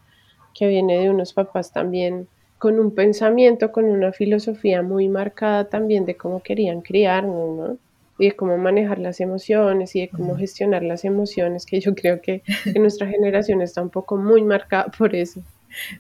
que 0.59 0.67
viene 0.67 0.99
de 0.99 1.11
unos 1.11 1.33
papás 1.33 1.73
también 1.73 2.27
con 2.59 2.81
un 2.81 2.95
pensamiento, 2.95 3.71
con 3.71 3.85
una 3.85 4.13
filosofía 4.13 4.83
muy 4.83 5.09
marcada 5.09 5.69
también 5.69 6.05
de 6.05 6.17
cómo 6.17 6.43
querían 6.43 6.81
criarnos, 6.81 7.57
¿no? 7.57 7.77
Y 8.19 8.27
de 8.27 8.37
cómo 8.37 8.59
manejar 8.59 8.99
las 8.99 9.21
emociones 9.21 9.95
y 9.95 10.01
de 10.01 10.09
cómo 10.09 10.37
gestionar 10.37 10.83
las 10.83 11.05
emociones, 11.05 11.65
que 11.65 11.81
yo 11.81 11.95
creo 11.95 12.21
que, 12.21 12.43
que 12.65 12.79
nuestra 12.81 13.07
generación 13.07 13.63
está 13.63 13.81
un 13.81 13.91
poco 13.91 14.17
muy 14.17 14.43
marcada 14.43 14.87
por 14.99 15.15
eso. 15.15 15.41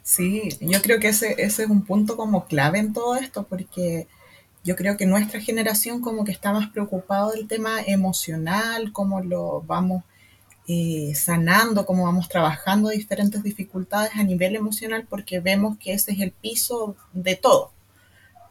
Sí, 0.02 0.48
yo 0.60 0.82
creo 0.82 0.98
que 0.98 1.08
ese, 1.08 1.34
ese 1.38 1.62
es 1.62 1.70
un 1.70 1.84
punto 1.84 2.16
como 2.16 2.46
clave 2.46 2.80
en 2.80 2.92
todo 2.92 3.14
esto, 3.14 3.46
porque 3.48 4.08
yo 4.64 4.74
creo 4.74 4.96
que 4.96 5.06
nuestra 5.06 5.40
generación 5.40 6.00
como 6.00 6.24
que 6.24 6.32
está 6.32 6.52
más 6.52 6.68
preocupado 6.70 7.30
del 7.30 7.46
tema 7.46 7.80
emocional, 7.86 8.92
cómo 8.92 9.20
lo 9.20 9.62
vamos 9.62 10.02
eh, 10.70 11.14
sanando, 11.14 11.86
cómo 11.86 12.04
vamos 12.04 12.28
trabajando 12.28 12.90
diferentes 12.90 13.42
dificultades 13.42 14.10
a 14.14 14.22
nivel 14.22 14.54
emocional, 14.54 15.06
porque 15.08 15.40
vemos 15.40 15.78
que 15.78 15.94
ese 15.94 16.12
es 16.12 16.20
el 16.20 16.30
piso 16.30 16.94
de 17.14 17.36
todo, 17.36 17.72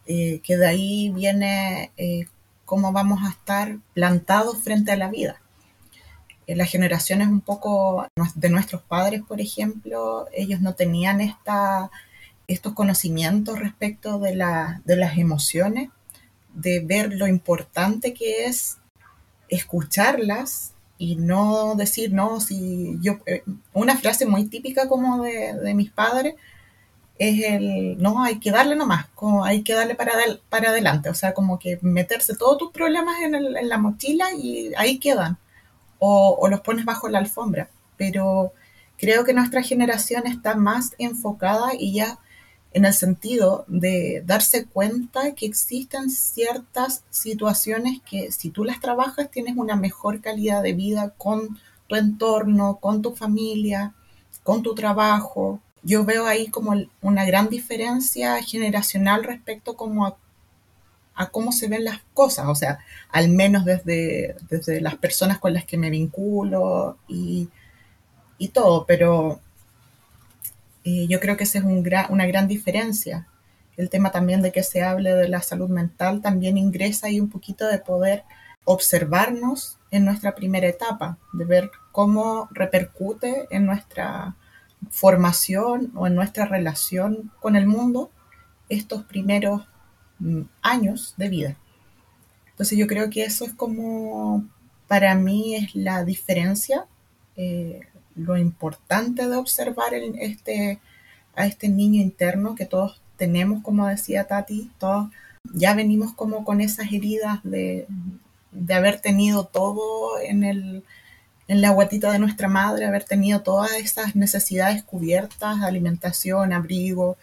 eh, 0.07 0.41
que 0.43 0.57
de 0.57 0.67
ahí 0.67 1.11
viene 1.11 1.91
eh, 1.95 2.25
cómo 2.65 2.91
vamos 2.91 3.19
a 3.23 3.29
estar 3.29 3.77
plantados 3.93 4.63
frente 4.63 4.91
a 4.91 4.97
la 4.97 5.09
vida. 5.09 5.39
las 6.47 6.71
generaciones 6.71 7.27
un 7.27 7.41
poco 7.41 8.07
de 8.33 8.49
nuestros 8.49 8.81
padres, 8.81 9.21
por 9.21 9.39
ejemplo, 9.39 10.27
ellos 10.33 10.59
no 10.59 10.73
tenían 10.73 11.21
esta, 11.21 11.91
estos 12.47 12.73
conocimientos 12.73 13.59
respecto 13.59 14.17
de, 14.17 14.35
la, 14.35 14.81
de 14.85 14.95
las 14.95 15.19
emociones 15.19 15.89
de 16.55 16.79
ver 16.79 17.13
lo 17.13 17.27
importante 17.27 18.15
que 18.15 18.45
es 18.45 18.77
escucharlas 19.49 20.73
y 20.97 21.15
no 21.15 21.75
decir, 21.75 22.11
no, 22.13 22.39
si 22.39 22.97
yo, 23.01 23.19
eh, 23.25 23.43
una 23.73 23.97
frase 23.97 24.25
muy 24.25 24.45
típica 24.45 24.87
como 24.87 25.23
de, 25.23 25.73
mis 25.75 25.91
padres 25.91 26.35
es 27.19 27.43
el, 27.43 27.97
no, 28.01 28.23
hay 28.23 28.39
que 28.39 28.51
darle 28.51 28.75
nomás, 28.75 29.07
como 29.15 29.43
hay 29.43 29.63
que 29.63 29.73
darle 29.73 29.95
para, 29.95 30.13
para 30.49 30.69
adelante, 30.69 31.09
o 31.09 31.13
sea, 31.13 31.33
como 31.33 31.59
que 31.59 31.79
meterse 31.81 32.35
todos 32.35 32.57
tus 32.57 32.71
problemas 32.71 33.19
en, 33.21 33.35
en 33.35 33.69
la 33.69 33.77
mochila 33.77 34.27
y 34.35 34.71
ahí 34.77 34.99
quedan, 34.99 35.37
o, 35.99 36.37
o 36.39 36.47
los 36.47 36.61
pones 36.61 36.85
bajo 36.85 37.09
la 37.09 37.19
alfombra, 37.19 37.69
pero 37.97 38.53
creo 38.97 39.23
que 39.23 39.33
nuestra 39.33 39.61
generación 39.63 40.27
está 40.27 40.55
más 40.55 40.91
enfocada 40.99 41.71
y 41.77 41.93
ya 41.93 42.19
en 42.73 42.85
el 42.85 42.93
sentido 42.93 43.65
de 43.67 44.21
darse 44.25 44.65
cuenta 44.65 45.33
que 45.33 45.45
existen 45.45 46.09
ciertas 46.09 47.03
situaciones 47.09 48.01
que 48.09 48.31
si 48.31 48.49
tú 48.49 48.63
las 48.63 48.79
trabajas 48.79 49.31
tienes 49.31 49.55
una 49.57 49.75
mejor 49.75 50.21
calidad 50.21 50.61
de 50.63 50.73
vida 50.73 51.13
con 51.17 51.57
tu 51.87 51.95
entorno, 51.95 52.77
con 52.79 53.01
tu 53.01 53.15
familia, 53.15 53.93
con 54.43 54.61
tu 54.63 54.75
trabajo. 54.75 55.59
Yo 55.83 56.05
veo 56.05 56.25
ahí 56.25 56.47
como 56.47 56.73
una 57.01 57.25
gran 57.25 57.49
diferencia 57.49 58.41
generacional 58.43 59.23
respecto 59.23 59.75
como 59.75 60.05
a, 60.05 60.17
cómo 61.31 61.51
se 61.51 61.67
ven 61.67 61.83
las 61.83 62.01
cosas, 62.13 62.47
o 62.47 62.55
sea, 62.55 62.79
al 63.09 63.29
menos 63.29 63.65
desde, 63.65 64.35
desde 64.49 64.81
las 64.81 64.95
personas 64.95 65.39
con 65.39 65.53
las 65.53 65.65
que 65.65 65.77
me 65.77 65.89
vinculo 65.89 66.97
y, 67.07 67.49
y 68.37 68.49
todo, 68.49 68.85
pero 68.85 69.41
y 70.89 71.05
yo 71.07 71.19
creo 71.19 71.35
que 71.35 71.43
esa 71.43 71.57
es 71.57 71.65
un 71.65 71.85
una 72.09 72.25
gran 72.27 72.47
diferencia. 72.47 73.27
El 73.75 73.89
tema 73.89 74.09
también 74.09 74.41
de 74.41 74.53
que 74.53 74.63
se 74.63 74.83
hable 74.83 75.13
de 75.15 75.27
la 75.27 75.41
salud 75.41 75.67
mental 75.67 76.21
también 76.21 76.57
ingresa 76.57 77.07
ahí 77.07 77.19
un 77.19 77.29
poquito 77.29 77.67
de 77.67 77.79
poder 77.79 78.23
observarnos 78.63 79.79
en 79.91 80.05
nuestra 80.05 80.33
primera 80.33 80.65
etapa, 80.65 81.17
de 81.33 81.43
ver 81.43 81.71
cómo 81.91 82.47
repercute 82.51 83.47
en 83.51 83.65
nuestra 83.65 84.37
formación 84.89 85.91
o 85.93 86.07
en 86.07 86.15
nuestra 86.15 86.45
relación 86.45 87.33
con 87.41 87.57
el 87.57 87.67
mundo 87.67 88.09
estos 88.69 89.03
primeros 89.03 89.67
mm, 90.19 90.43
años 90.61 91.15
de 91.17 91.27
vida. 91.27 91.57
Entonces 92.51 92.77
yo 92.77 92.87
creo 92.87 93.09
que 93.09 93.25
eso 93.25 93.43
es 93.43 93.51
como, 93.51 94.45
para 94.87 95.15
mí 95.15 95.53
es 95.53 95.75
la 95.75 96.05
diferencia 96.05 96.85
eh, 97.35 97.81
lo 98.17 98.37
importante 98.37 99.27
de 99.27 99.35
observar 99.35 99.93
este, 99.93 100.79
a 101.35 101.45
este 101.45 101.69
niño 101.69 102.01
interno 102.01 102.55
que 102.55 102.65
todos 102.65 103.01
tenemos, 103.15 103.63
como 103.63 103.87
decía 103.87 104.25
Tati, 104.25 104.71
todos 104.79 105.09
ya 105.53 105.73
venimos 105.73 106.13
como 106.13 106.43
con 106.43 106.59
esas 106.61 106.91
heridas 106.91 107.39
de, 107.43 107.87
haber 108.69 108.99
tenido 108.99 109.45
todo 109.45 110.19
en, 110.19 110.43
el, 110.43 110.83
en 111.47 111.61
la 111.61 111.71
guatita 111.71 112.11
de 112.11 112.19
nuestra 112.19 112.47
madre, 112.47 112.85
haber 112.85 113.03
tenido 113.03 113.41
todas 113.41 113.71
esas 113.73 114.15
necesidades 114.15 114.83
cubiertas, 114.83 115.61
alimentación, 115.61 116.53
abrigo. 116.53 117.17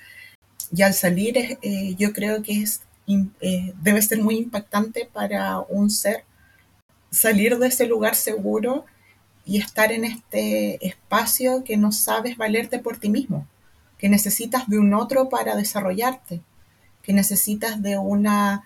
Y 0.74 0.82
al 0.82 0.94
salir, 0.94 1.36
eh, 1.36 1.94
yo 1.98 2.12
creo 2.12 2.42
que 2.42 2.62
es 2.62 2.82
eh, 3.06 3.74
debe 3.82 4.00
ser 4.00 4.22
muy 4.22 4.36
impactante 4.38 5.08
para 5.12 5.60
un 5.60 5.90
ser 5.90 6.24
salir 7.10 7.58
de 7.58 7.68
ese 7.68 7.86
lugar 7.86 8.14
seguro 8.14 8.86
y 9.44 9.58
estar 9.58 9.92
en 9.92 10.04
este 10.04 10.86
espacio 10.86 11.64
que 11.64 11.76
no 11.76 11.92
sabes 11.92 12.36
valerte 12.36 12.78
por 12.78 12.98
ti 12.98 13.08
mismo, 13.08 13.46
que 13.98 14.08
necesitas 14.08 14.68
de 14.68 14.78
un 14.78 14.94
otro 14.94 15.28
para 15.28 15.56
desarrollarte, 15.56 16.40
que 17.02 17.12
necesitas 17.12 17.82
de 17.82 17.98
una, 17.98 18.64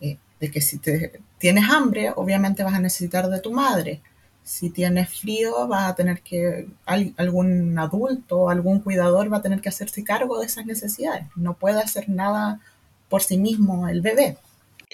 eh, 0.00 0.18
de 0.38 0.50
que 0.50 0.60
si 0.60 0.78
te, 0.78 1.20
tienes 1.38 1.68
hambre, 1.68 2.12
obviamente 2.14 2.62
vas 2.62 2.74
a 2.74 2.80
necesitar 2.80 3.28
de 3.28 3.40
tu 3.40 3.50
madre. 3.50 4.00
Si 4.44 4.70
tienes 4.70 5.08
frío, 5.20 5.66
vas 5.66 5.90
a 5.90 5.94
tener 5.94 6.22
que, 6.22 6.68
algún 6.86 7.78
adulto, 7.78 8.48
algún 8.48 8.80
cuidador 8.80 9.32
va 9.32 9.38
a 9.38 9.42
tener 9.42 9.60
que 9.60 9.68
hacerse 9.68 10.04
cargo 10.04 10.38
de 10.38 10.46
esas 10.46 10.66
necesidades. 10.66 11.26
No 11.36 11.54
puede 11.54 11.80
hacer 11.80 12.08
nada 12.08 12.60
por 13.08 13.22
sí 13.22 13.38
mismo 13.38 13.88
el 13.88 14.00
bebé. 14.00 14.38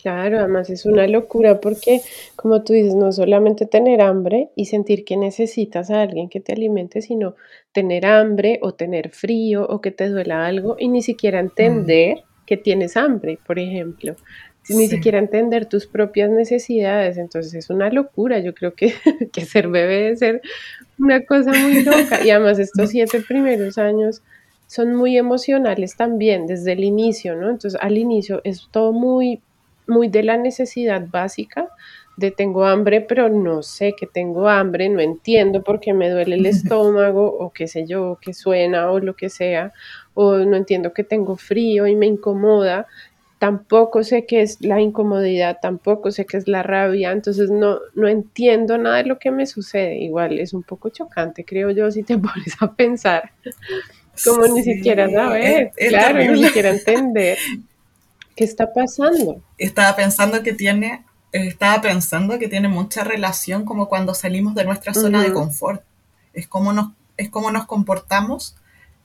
Claro, 0.01 0.41
además 0.41 0.69
es 0.69 0.85
una 0.85 1.07
locura 1.07 1.59
porque, 1.59 2.03
como 2.37 2.63
tú 2.63 2.75
dices, 2.75 2.95
no 2.95 3.13
solamente 3.13 3.65
tener 3.65 4.03
hambre 4.03 4.51
y 4.55 4.67
sentir 4.67 5.07
que 5.07 5.17
necesitas 5.17 5.91
a 5.91 6.03
alguien 6.03 6.29
que 6.29 6.39
te 6.39 6.53
alimente, 6.53 7.01
sino 7.01 7.35
tener 7.73 8.05
hambre 8.05 8.59
o 8.61 8.75
tener 8.75 9.09
frío 9.09 9.67
o 9.67 9.81
que 9.81 9.93
te 9.93 10.11
duela 10.11 10.47
algo 10.47 10.77
y 10.79 10.89
ni 10.89 11.01
siquiera 11.01 11.43
mm. 11.43 11.47
entender 11.47 12.25
que 12.45 12.59
tienes 12.59 12.99
hambre, 12.99 13.39
por 13.47 13.59
ejemplo. 13.59 14.17
Ni 14.69 14.89
siquiera 14.89 15.19
entender 15.19 15.67
tus 15.67 15.87
propias 15.87 16.29
necesidades. 16.29 17.17
Entonces 17.17 17.55
es 17.55 17.71
una 17.71 17.89
locura. 17.89 18.41
Yo 18.41 18.53
creo 18.53 18.75
que, 18.75 18.93
que 19.33 19.45
ser 19.47 19.69
bebé 19.69 19.95
debe 19.95 20.17
ser 20.17 20.43
una 20.99 21.25
cosa 21.25 21.53
muy 21.53 21.85
loca. 21.85 22.23
Y 22.23 22.31
además 22.31 22.59
estos 22.59 22.91
siete 22.91 23.21
primeros 23.21 23.79
años 23.79 24.23
son 24.67 24.95
muy 24.95 25.17
emocionales 25.17 25.97
también 25.97 26.47
desde 26.47 26.73
el 26.73 26.85
inicio, 26.85 27.37
¿no? 27.37 27.49
Entonces 27.51 27.81
al 27.81 27.97
inicio 27.97 28.41
es 28.45 28.69
todo 28.73 28.93
muy 28.93 29.41
muy 29.87 30.09
de 30.09 30.23
la 30.23 30.37
necesidad 30.37 31.07
básica 31.11 31.69
de 32.17 32.31
tengo 32.31 32.65
hambre, 32.65 33.03
pero 33.03 33.29
no 33.29 33.63
sé 33.63 33.95
que 33.99 34.07
tengo 34.07 34.49
hambre, 34.49 34.89
no 34.89 35.01
entiendo 35.01 35.63
por 35.63 35.81
qué 35.81 35.93
me 35.93 36.11
duele 36.11 36.37
el 36.37 36.47
estómago 36.47 37.27
o 37.27 37.53
qué 37.53 37.69
sé 37.69 37.87
yo, 37.87 38.19
que 38.21 38.33
suena 38.33 38.91
o 38.91 38.99
lo 39.01 39.15
que 39.15 39.29
sea, 39.29 39.73
o 40.15 40.39
no 40.39 40.57
entiendo 40.57 40.95
que 40.95 41.05
tengo 41.05 41.37
frío 41.37 41.87
y 41.87 41.95
me 41.95 42.07
incomoda, 42.07 42.87
tampoco 43.39 44.03
sé 44.03 44.25
qué 44.25 44.41
es 44.41 44.63
la 44.63 44.81
incomodidad, 44.81 45.59
tampoco 45.61 46.11
sé 46.11 46.25
qué 46.25 46.39
es 46.39 46.49
la 46.49 46.63
rabia, 46.63 47.13
entonces 47.13 47.51
no, 47.51 47.81
no 47.95 48.09
entiendo 48.09 48.79
nada 48.79 48.97
de 48.97 49.05
lo 49.05 49.19
que 49.19 49.31
me 49.31 49.45
sucede. 49.45 49.99
Igual 49.99 50.39
es 50.39 50.55
un 50.55 50.63
poco 50.63 50.89
chocante, 50.89 51.45
creo 51.45 51.71
yo, 51.71 51.91
si 51.91 52.03
te 52.03 52.17
pones 52.19 52.57
a 52.61 52.73
pensar, 52.73 53.31
como 54.25 54.47
ni 54.47 54.63
siquiera 54.63 55.11
saber, 55.11 55.71
claro, 55.89 56.19
ni 56.19 56.45
siquiera 56.45 56.71
entender. 56.71 57.37
¿Qué 58.37 58.45
está 58.45 58.73
pasando? 58.73 59.43
Estaba 59.57 59.97
pensando 59.97 60.43
que 60.43 60.53
tiene, 60.53 61.05
estaba 61.33 61.81
pensando 61.81 62.39
que 62.39 62.49
tiene 62.49 62.69
mucha 62.69 63.03
relación 63.03 63.65
como 63.65 63.89
cuando 63.89 64.13
salimos 64.13 64.55
de 64.55 64.65
nuestra 64.65 64.93
zona 64.93 65.23
de 65.23 65.33
confort. 65.33 65.83
Es 66.35 66.47
como 66.47 66.75
nos, 66.75 66.93
es 67.17 67.31
como 67.31 67.51
nos 67.51 67.65
comportamos. 67.65 68.55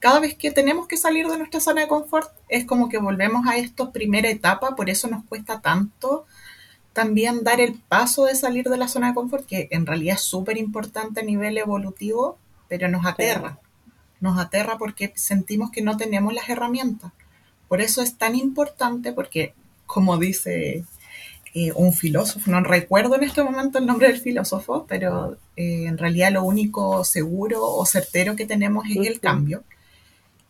Cada 0.00 0.20
vez 0.20 0.34
que 0.34 0.50
tenemos 0.50 0.86
que 0.86 0.98
salir 0.98 1.26
de 1.28 1.38
nuestra 1.38 1.60
zona 1.60 1.80
de 1.80 1.88
confort, 1.88 2.30
es 2.48 2.66
como 2.66 2.90
que 2.90 2.98
volvemos 2.98 3.46
a 3.46 3.56
esta 3.56 3.90
primera 3.90 4.28
etapa, 4.28 4.76
por 4.76 4.90
eso 4.90 5.08
nos 5.08 5.24
cuesta 5.24 5.60
tanto 5.60 6.26
también 6.92 7.42
dar 7.42 7.60
el 7.60 7.74
paso 7.74 8.26
de 8.26 8.34
salir 8.34 8.68
de 8.68 8.76
la 8.76 8.88
zona 8.88 9.08
de 9.08 9.14
confort, 9.14 9.46
que 9.46 9.68
en 9.70 9.86
realidad 9.86 10.16
es 10.16 10.22
súper 10.22 10.58
importante 10.58 11.20
a 11.20 11.24
nivel 11.24 11.56
evolutivo, 11.56 12.38
pero 12.68 12.88
nos 12.88 13.06
aterra. 13.06 13.58
Nos 14.20 14.38
aterra 14.38 14.76
porque 14.76 15.12
sentimos 15.16 15.70
que 15.70 15.80
no 15.80 15.96
tenemos 15.96 16.34
las 16.34 16.50
herramientas. 16.50 17.12
Por 17.72 17.80
eso 17.80 18.02
es 18.02 18.18
tan 18.18 18.34
importante, 18.34 19.14
porque 19.14 19.54
como 19.86 20.18
dice 20.18 20.84
eh, 21.54 21.72
un 21.74 21.94
filósofo, 21.94 22.50
no 22.50 22.60
recuerdo 22.60 23.14
en 23.14 23.22
este 23.24 23.42
momento 23.42 23.78
el 23.78 23.86
nombre 23.86 24.08
del 24.08 24.20
filósofo, 24.20 24.84
pero 24.86 25.38
eh, 25.56 25.86
en 25.86 25.96
realidad 25.96 26.32
lo 26.32 26.44
único 26.44 27.02
seguro 27.02 27.64
o 27.64 27.86
certero 27.86 28.36
que 28.36 28.44
tenemos 28.44 28.84
es 28.90 29.06
el 29.06 29.20
cambio 29.20 29.64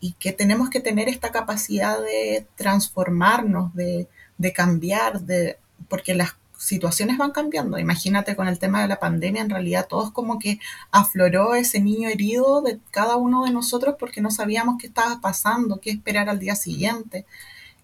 y 0.01 0.15
que 0.15 0.33
tenemos 0.33 0.69
que 0.69 0.81
tener 0.81 1.09
esta 1.09 1.31
capacidad 1.31 2.03
de 2.03 2.45
transformarnos, 2.57 3.73
de, 3.73 4.09
de 4.37 4.53
cambiar, 4.53 5.21
de, 5.21 5.59
porque 5.89 6.17
las 6.17 6.35
situaciones 6.63 7.19
van 7.19 7.33
cambiando. 7.33 7.79
Imagínate 7.79 8.37
con 8.37 8.47
el 8.47 8.59
tema 8.59 8.83
de 8.83 8.89
la 8.89 9.01
pandemia, 9.01 9.43
en 9.43 9.51
realidad 9.51 9.89
todos 9.89 10.13
como 10.13 10.39
que 10.39 10.61
afloró 10.93 11.55
ese 11.55 11.81
niño 11.81 12.09
herido 12.09 12.63
de 12.63 12.79
cada 12.93 13.17
uno 13.17 13.45
de 13.45 13.51
nosotros 13.51 13.97
porque 13.99 14.21
no 14.21 14.31
sabíamos 14.31 14.77
qué 14.79 14.87
estaba 14.87 15.21
pasando, 15.21 15.81
qué 15.81 15.91
esperar 15.91 16.29
al 16.29 16.39
día 16.39 16.55
siguiente. 16.55 17.27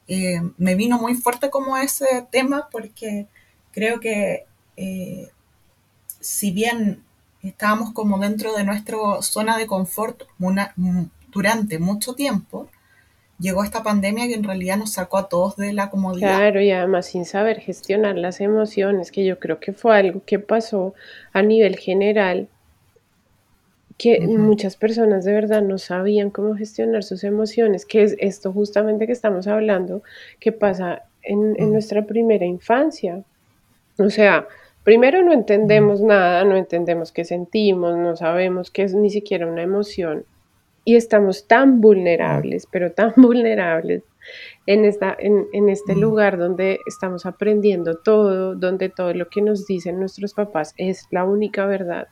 Eh, 0.07 0.41
me 0.59 0.77
vino 0.77 0.99
muy 0.99 1.14
fuerte 1.17 1.51
como 1.51 1.77
ese 1.77 2.27
tema 2.31 2.69
porque 2.71 3.27
creo 3.73 3.99
que 3.99 4.47
eh, 4.77 5.29
si 6.21 6.53
bien 6.53 7.03
estábamos 7.43 7.93
como 7.93 8.19
dentro 8.19 8.55
de 8.55 8.64
nuestra 8.64 8.97
zona 9.23 9.59
de 9.59 9.67
confort 9.67 10.23
durante 11.33 11.79
mucho 11.81 12.14
tiempo, 12.14 12.69
llegó 13.38 13.62
esta 13.62 13.83
pandemia 13.83 14.27
que 14.27 14.35
en 14.35 14.44
realidad 14.44 14.77
nos 14.77 14.92
sacó 14.92 15.18
a 15.18 15.29
todos 15.29 15.57
de 15.57 15.72
la 15.72 15.90
comodidad. 15.90 16.37
Claro, 16.38 16.61
y 16.61 16.70
además 16.70 17.07
sin 17.07 17.24
saber 17.24 17.61
gestionar 17.61 18.16
las 18.16 18.40
emociones, 18.40 19.12
que 19.12 19.24
yo 19.24 19.38
creo 19.38 19.61
que 19.61 19.72
fue 19.72 19.96
algo 19.96 20.22
que 20.24 20.38
pasó 20.38 20.94
a 21.33 21.42
nivel 21.42 21.77
general, 21.77 22.48
que 23.96 24.20
muchas 24.20 24.77
personas 24.77 25.24
de 25.24 25.33
verdad 25.33 25.62
no 25.62 25.79
sabían 25.79 26.31
cómo 26.31 26.55
gestionar 26.55 27.03
sus 27.03 27.24
emociones, 27.24 27.85
que 27.85 28.03
es 28.03 28.16
esto 28.18 28.53
justamente 28.53 29.07
que 29.07 29.12
estamos 29.12 29.48
hablando, 29.48 30.03
que 30.38 30.53
pasa 30.53 31.03
en, 31.22 31.72
nuestra 31.72 32.07
primera 32.07 32.46
infancia. 32.46 33.24
O 33.98 34.11
sea, 34.11 34.46
primero 34.85 35.22
no 35.22 35.33
entendemos 35.33 36.01
nada, 36.01 36.44
no 36.44 36.57
entendemos 36.57 37.11
qué 37.11 37.24
sentimos, 37.24 37.96
no 37.96 38.16
sabemos 38.16 38.70
qué 38.70 38.85
es 38.85 38.94
ni 38.94 39.11
siquiera 39.11 39.46
una 39.46 39.62
emoción 39.62 40.24
y 40.88 40.96
estamos 40.96 41.46
tan 41.46 41.83
vulnerables, 41.83 42.66
pero 42.66 42.92
tan 42.92 43.12
vulnerables 43.16 44.05
en, 44.64 44.87
esta, 44.87 45.14
en, 45.18 45.68
este 45.68 45.94
lugar 45.94 46.38
donde 46.38 46.79
estamos 46.87 47.27
aprendiendo 47.27 47.98
todo, 47.98 48.55
donde 48.55 48.88
todo 48.88 49.12
lo 49.12 49.29
que 49.29 49.42
nos 49.42 49.66
dicen 49.66 50.01
nuestros 50.01 50.33
papás 50.33 50.72
es 50.79 51.07
la 51.11 51.24
única 51.24 51.66
verdad. 51.66 52.09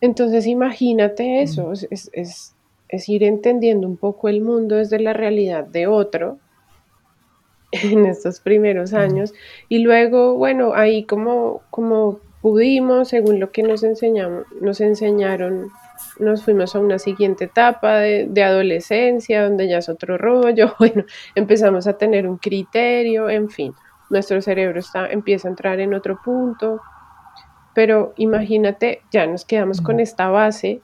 Entonces 0.00 0.48
imagínate 0.48 1.42
eso, 1.42 1.70
es, 1.70 2.10
es, 2.12 3.08
ir 3.08 3.22
entendiendo 3.22 3.86
un 3.86 3.96
poco 3.96 4.28
el 4.28 4.40
mundo 4.40 4.74
desde 4.74 4.98
la 4.98 5.12
realidad 5.12 5.64
de 5.64 5.86
otro 5.86 6.40
en 7.70 8.04
estos 8.04 8.40
primeros 8.40 8.94
años 8.94 9.32
y 9.68 9.78
luego, 9.78 10.34
bueno, 10.34 10.74
ahí 10.74 11.04
como, 11.04 11.62
como 11.70 12.18
pudimos, 12.42 13.10
según 13.10 13.38
lo 13.38 13.52
que 13.52 13.62
nos, 13.62 13.84
enseñamos, 13.84 14.44
nos 14.60 14.80
enseñaron 14.80 15.70
nos 16.18 16.44
fuimos 16.44 16.74
a 16.74 16.80
una 16.80 16.98
siguiente 16.98 17.44
etapa 17.44 17.98
de, 17.98 18.42
adolescencia, 18.42 19.44
donde 19.44 19.68
ya 19.68 19.78
es 19.78 19.88
otro 19.88 20.18
rollo, 20.18 20.74
bueno, 20.78 21.04
empezamos 21.34 21.86
a 21.86 21.96
tener 21.96 22.28
un 22.28 22.38
criterio, 22.38 23.28
en 23.28 23.48
fin, 23.50 23.74
nuestro 24.10 24.40
cerebro 24.40 24.80
está, 24.80 25.08
empieza 25.08 25.48
a 25.48 25.50
entrar 25.50 25.80
en 25.80 25.94
otro 25.94 26.20
punto, 26.24 26.80
pero 27.74 28.12
imagínate, 28.16 29.02
ya 29.12 29.26
nos 29.26 29.44
quedamos 29.44 29.80
con 29.80 30.00
esta 30.00 30.28
base 30.28 30.82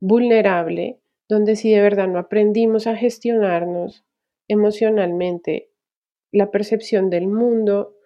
vulnerable, 0.00 1.00
donde 1.28 1.56
si 1.56 1.70
de 1.72 1.80
verdad 1.80 2.08
no 2.08 2.18
aprendimos 2.18 2.86
a 2.86 2.96
gestionarnos 2.96 4.04
emocionalmente, 4.48 5.70
la 6.32 6.50
percepción 6.50 7.10
del 7.10 7.26
mundo 7.26 7.96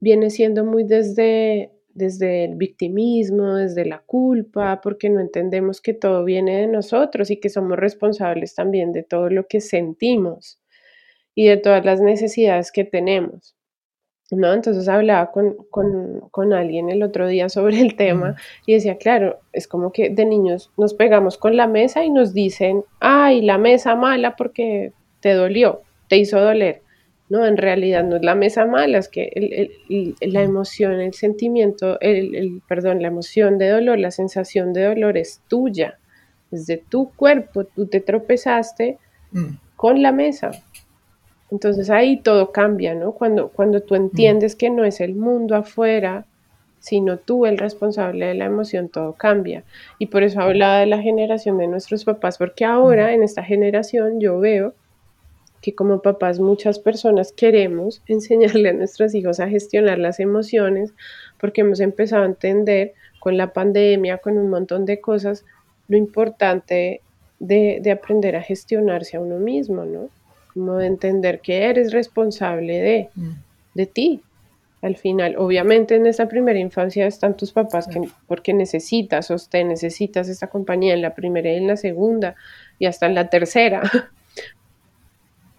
viene 0.00 0.30
siendo 0.30 0.64
muy 0.64 0.84
desde 0.84 1.72
desde 1.94 2.44
el 2.44 2.56
victimismo, 2.56 3.54
desde 3.54 3.84
la 3.84 4.00
culpa, 4.00 4.80
porque 4.82 5.08
no 5.10 5.20
entendemos 5.20 5.80
que 5.80 5.94
todo 5.94 6.24
viene 6.24 6.60
de 6.60 6.66
nosotros 6.66 7.30
y 7.30 7.38
que 7.38 7.48
somos 7.48 7.78
responsables 7.78 8.54
también 8.54 8.92
de 8.92 9.02
todo 9.02 9.30
lo 9.30 9.46
que 9.46 9.60
sentimos 9.60 10.60
y 11.34 11.46
de 11.46 11.56
todas 11.56 11.84
las 11.84 12.00
necesidades 12.00 12.72
que 12.72 12.84
tenemos. 12.84 13.56
¿no? 14.30 14.52
Entonces 14.52 14.88
hablaba 14.88 15.30
con, 15.30 16.52
alguien 16.52 16.90
el 16.90 17.02
otro 17.02 17.26
día 17.28 17.48
sobre 17.48 17.80
el 17.80 17.96
tema 17.96 18.36
y 18.66 18.74
decía, 18.74 18.96
claro, 18.96 19.40
es 19.52 19.68
como 19.68 19.92
que 19.92 20.10
de 20.10 20.24
niños 20.24 20.70
nos 20.76 20.94
pegamos 20.94 21.38
con 21.38 21.56
la 21.56 21.66
mesa 21.66 22.04
y 22.04 22.10
nos 22.10 22.32
dicen, 22.32 22.84
ay, 23.00 23.42
la 23.42 23.58
mesa 23.58 23.94
mala 23.94 24.36
porque 24.36 24.92
te 25.20 25.32
dolió, 25.32 25.82
te 26.08 26.16
hizo 26.16 26.40
doler. 26.40 26.83
¿No? 27.28 27.46
En 27.46 27.56
realidad 27.56 28.04
no 28.04 28.16
es 28.16 28.22
la 28.22 28.34
mesa 28.34 28.66
mala, 28.66 28.98
es 28.98 29.08
que 29.08 29.70
la 30.20 30.42
emoción, 30.42 31.00
el 31.00 31.14
sentimiento, 31.14 31.98
el, 32.00 32.62
perdón, 32.68 33.02
la 33.02 33.08
emoción 33.08 33.58
de 33.58 33.70
dolor, 33.70 33.98
la 33.98 34.10
sensación 34.10 34.72
de 34.72 34.84
dolor 34.84 35.16
es 35.16 35.40
tuya, 35.48 35.98
es 36.50 36.66
de 36.66 36.78
tu 36.78 37.10
cuerpo, 37.10 37.64
tú 37.64 37.86
te 37.86 38.00
tropezaste 38.00 38.98
mm. 39.32 39.46
con 39.76 40.02
la 40.02 40.12
mesa. 40.12 40.50
Entonces 41.50 41.90
ahí 41.90 42.18
todo 42.18 42.52
cambia, 42.52 42.94
¿no? 42.94 43.12
Cuando, 43.12 43.48
cuando 43.48 43.80
tú 43.80 43.94
entiendes 43.94 44.56
que 44.56 44.70
no 44.70 44.84
es 44.84 45.00
el 45.00 45.14
mundo 45.14 45.54
afuera, 45.54 46.26
sino 46.84 47.16
tú 47.16 47.46
el 47.46 47.56
responsable 47.56 48.26
de 48.26 48.34
la 48.34 48.44
emoción, 48.44 48.90
todo 48.90 49.14
cambia. 49.14 49.64
Y 49.98 50.06
por 50.06 50.22
eso 50.22 50.40
hablaba 50.40 50.80
de 50.80 50.86
la 50.86 51.00
generación 51.00 51.56
de 51.56 51.66
nuestros 51.66 52.04
papás, 52.04 52.36
porque 52.36 52.66
ahora 52.66 53.14
en 53.14 53.22
esta 53.22 53.42
generación 53.42 54.20
yo 54.20 54.38
veo 54.38 54.74
que 55.64 55.74
como 55.74 56.02
papás 56.02 56.40
muchas 56.40 56.78
personas 56.78 57.32
queremos 57.32 58.02
enseñarle 58.06 58.68
a 58.68 58.72
nuestros 58.74 59.14
hijos 59.14 59.40
a 59.40 59.48
gestionar 59.48 59.98
las 59.98 60.20
emociones 60.20 60.92
porque 61.40 61.62
hemos 61.62 61.80
empezado 61.80 62.24
a 62.24 62.26
entender 62.26 62.92
con 63.18 63.38
la 63.38 63.54
pandemia, 63.54 64.18
con 64.18 64.36
un 64.36 64.50
montón 64.50 64.84
de 64.84 65.00
cosas, 65.00 65.46
lo 65.88 65.96
importante 65.96 67.00
de, 67.38 67.90
aprender 67.90 68.36
a 68.36 68.42
gestionarse 68.42 69.16
a 69.16 69.20
uno 69.20 69.38
mismo, 69.38 69.86
¿no? 69.86 70.10
Como 70.52 70.76
de 70.76 70.86
entender 70.86 71.40
que 71.40 71.64
eres 71.64 71.92
responsable 71.92 72.80
de, 72.80 73.08
mm. 73.14 73.30
de 73.74 73.86
ti, 73.86 74.22
al 74.82 74.96
final. 74.96 75.36
Obviamente 75.38 75.94
en 75.94 76.06
esa 76.06 76.28
primera 76.28 76.58
infancia 76.58 77.06
están 77.06 77.38
tus 77.38 77.52
papás 77.52 77.88
que, 77.88 78.02
porque 78.26 78.52
necesitas 78.52 79.28
sostén, 79.28 79.68
necesitas 79.68 80.28
esta 80.28 80.48
compañía 80.48 80.92
en 80.92 81.00
la 81.00 81.14
primera 81.14 81.50
y 81.50 81.56
en 81.56 81.66
la 81.66 81.78
segunda 81.78 82.34
y 82.78 82.84
hasta 82.84 83.06
en 83.06 83.14
la 83.14 83.30
tercera. 83.30 83.80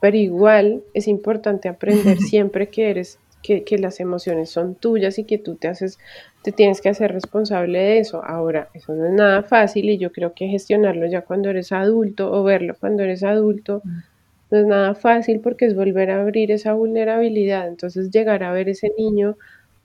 Pero 0.06 0.18
igual 0.18 0.84
es 0.94 1.08
importante 1.08 1.68
aprender 1.68 2.18
siempre 2.20 2.70
que 2.70 2.90
eres, 2.90 3.18
que, 3.42 3.64
que, 3.64 3.78
las 3.78 4.00
emociones 4.00 4.50
son 4.50 4.76
tuyas 4.76 5.18
y 5.18 5.24
que 5.24 5.38
tú 5.38 5.56
te 5.56 5.68
haces, 5.68 5.98
te 6.44 6.52
tienes 6.52 6.82
que 6.82 6.90
hacer 6.90 7.12
responsable 7.12 7.80
de 7.80 8.00
eso. 8.00 8.24
Ahora, 8.24 8.70
eso 8.74 8.94
no 8.94 9.06
es 9.06 9.14
nada 9.14 9.44
fácil 9.44 9.90
y 9.90 9.98
yo 9.98 10.12
creo 10.12 10.34
que 10.34 10.48
gestionarlo 10.48 11.08
ya 11.08 11.22
cuando 11.22 11.50
eres 11.50 11.72
adulto 11.72 12.32
o 12.32 12.44
verlo 12.44 12.76
cuando 12.80 13.04
eres 13.04 13.24
adulto 13.24 13.82
mm 13.84 14.16
no 14.52 14.60
es 14.60 14.66
nada 14.66 14.96
fácil 14.96 15.40
porque 15.40 15.66
es 15.66 15.76
volver 15.76 16.12
a 16.12 16.22
abrir 16.22 16.52
esa 16.52 16.74
vulnerabilidad. 16.74 17.68
Entonces 17.68 18.12
llegar 18.12 18.44
a 18.44 18.52
ver 18.52 18.70
ese 18.70 18.92
niño 18.98 19.38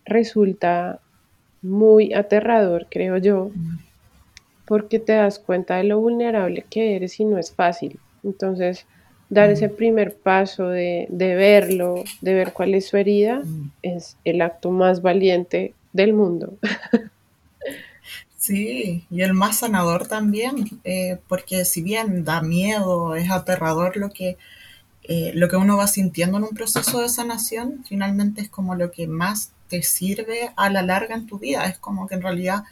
resulta 0.04 1.00
muy 1.62 2.14
aterrador, 2.14 2.87
creo 2.90 3.18
yo, 3.18 3.50
porque 4.66 4.98
te 4.98 5.12
das 5.12 5.38
cuenta 5.38 5.76
de 5.76 5.85
lo 5.85 6.00
vulnerable 6.00 6.64
que 6.68 6.96
eres 6.96 7.18
y 7.20 7.24
no 7.24 7.38
es 7.38 7.52
fácil. 7.52 7.98
Entonces, 8.22 8.87
dar 9.31 9.49
ese 9.51 9.69
primer 9.69 10.14
paso 10.16 10.69
de, 10.69 11.07
de 11.09 11.35
verlo, 11.37 12.05
de 12.21 12.35
ver 12.35 12.53
cuál 12.53 12.75
es 12.75 12.88
su 12.88 12.97
herida, 12.97 13.43
es 13.83 14.16
el 14.25 14.43
acto 14.43 14.71
más 14.71 15.01
valiente 15.01 15.73
del 15.93 16.12
mundo. 16.12 16.59
Sí, 18.37 19.05
y 19.11 19.21
el 19.21 19.35
más 19.35 19.59
sanador 19.59 20.09
también, 20.09 20.81
eh, 20.85 21.19
porque 21.29 21.64
si 21.66 21.83
bien 21.83 22.25
da 22.25 22.40
miedo, 22.40 23.14
es 23.14 23.31
aterrador 23.31 23.99
lo 23.99 24.09
que, 24.09 24.38
eh, 25.05 25.33
lo 25.35 25.49
que 25.49 25.57
uno 25.57 25.77
va 25.77 25.87
sintiendo 25.87 26.38
en 26.38 26.45
un 26.45 26.51
proceso 26.51 27.03
de 27.03 27.11
sanación, 27.11 27.85
finalmente 27.87 28.40
es 28.40 28.49
como 28.49 28.75
lo 28.75 28.90
que 28.90 29.07
más 29.07 29.53
te 29.69 29.83
sirve 29.83 30.53
a 30.57 30.71
la 30.71 30.83
larga 30.83 31.14
en 31.14 31.27
tu 31.27 31.38
vida. 31.38 31.66
Es 31.66 31.79
como 31.79 32.07
que 32.07 32.14
en 32.14 32.23
realidad 32.23 32.64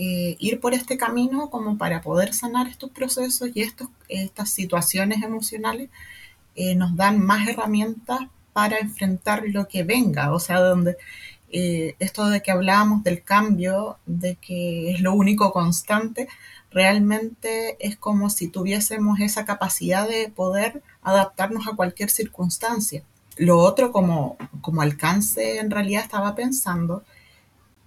eh, 0.00 0.36
ir 0.40 0.60
por 0.60 0.72
este 0.74 0.96
camino 0.96 1.50
como 1.50 1.76
para 1.78 2.00
poder 2.00 2.32
sanar 2.34 2.66
estos 2.68 2.90
procesos 2.90 3.50
y 3.54 3.62
estos, 3.62 3.88
estas 4.08 4.50
situaciones 4.50 5.22
emocionales 5.22 5.90
nos 6.76 6.94
dan 6.94 7.24
más 7.24 7.48
herramientas 7.48 8.20
para 8.52 8.78
enfrentar 8.78 9.44
lo 9.46 9.66
que 9.66 9.82
venga, 9.82 10.32
o 10.32 10.38
sea, 10.38 10.60
donde 10.60 10.96
eh, 11.52 11.96
esto 11.98 12.28
de 12.28 12.42
que 12.42 12.52
hablábamos 12.52 13.02
del 13.02 13.22
cambio, 13.22 13.98
de 14.06 14.36
que 14.36 14.92
es 14.92 15.00
lo 15.00 15.12
único 15.12 15.52
constante, 15.52 16.28
realmente 16.70 17.76
es 17.80 17.96
como 17.96 18.30
si 18.30 18.48
tuviésemos 18.48 19.18
esa 19.20 19.44
capacidad 19.44 20.08
de 20.08 20.28
poder 20.28 20.82
adaptarnos 21.02 21.66
a 21.66 21.74
cualquier 21.74 22.10
circunstancia. 22.10 23.02
Lo 23.36 23.58
otro 23.58 23.90
como, 23.90 24.36
como 24.60 24.82
alcance, 24.82 25.58
en 25.58 25.70
realidad 25.70 26.04
estaba 26.04 26.34
pensando 26.34 27.02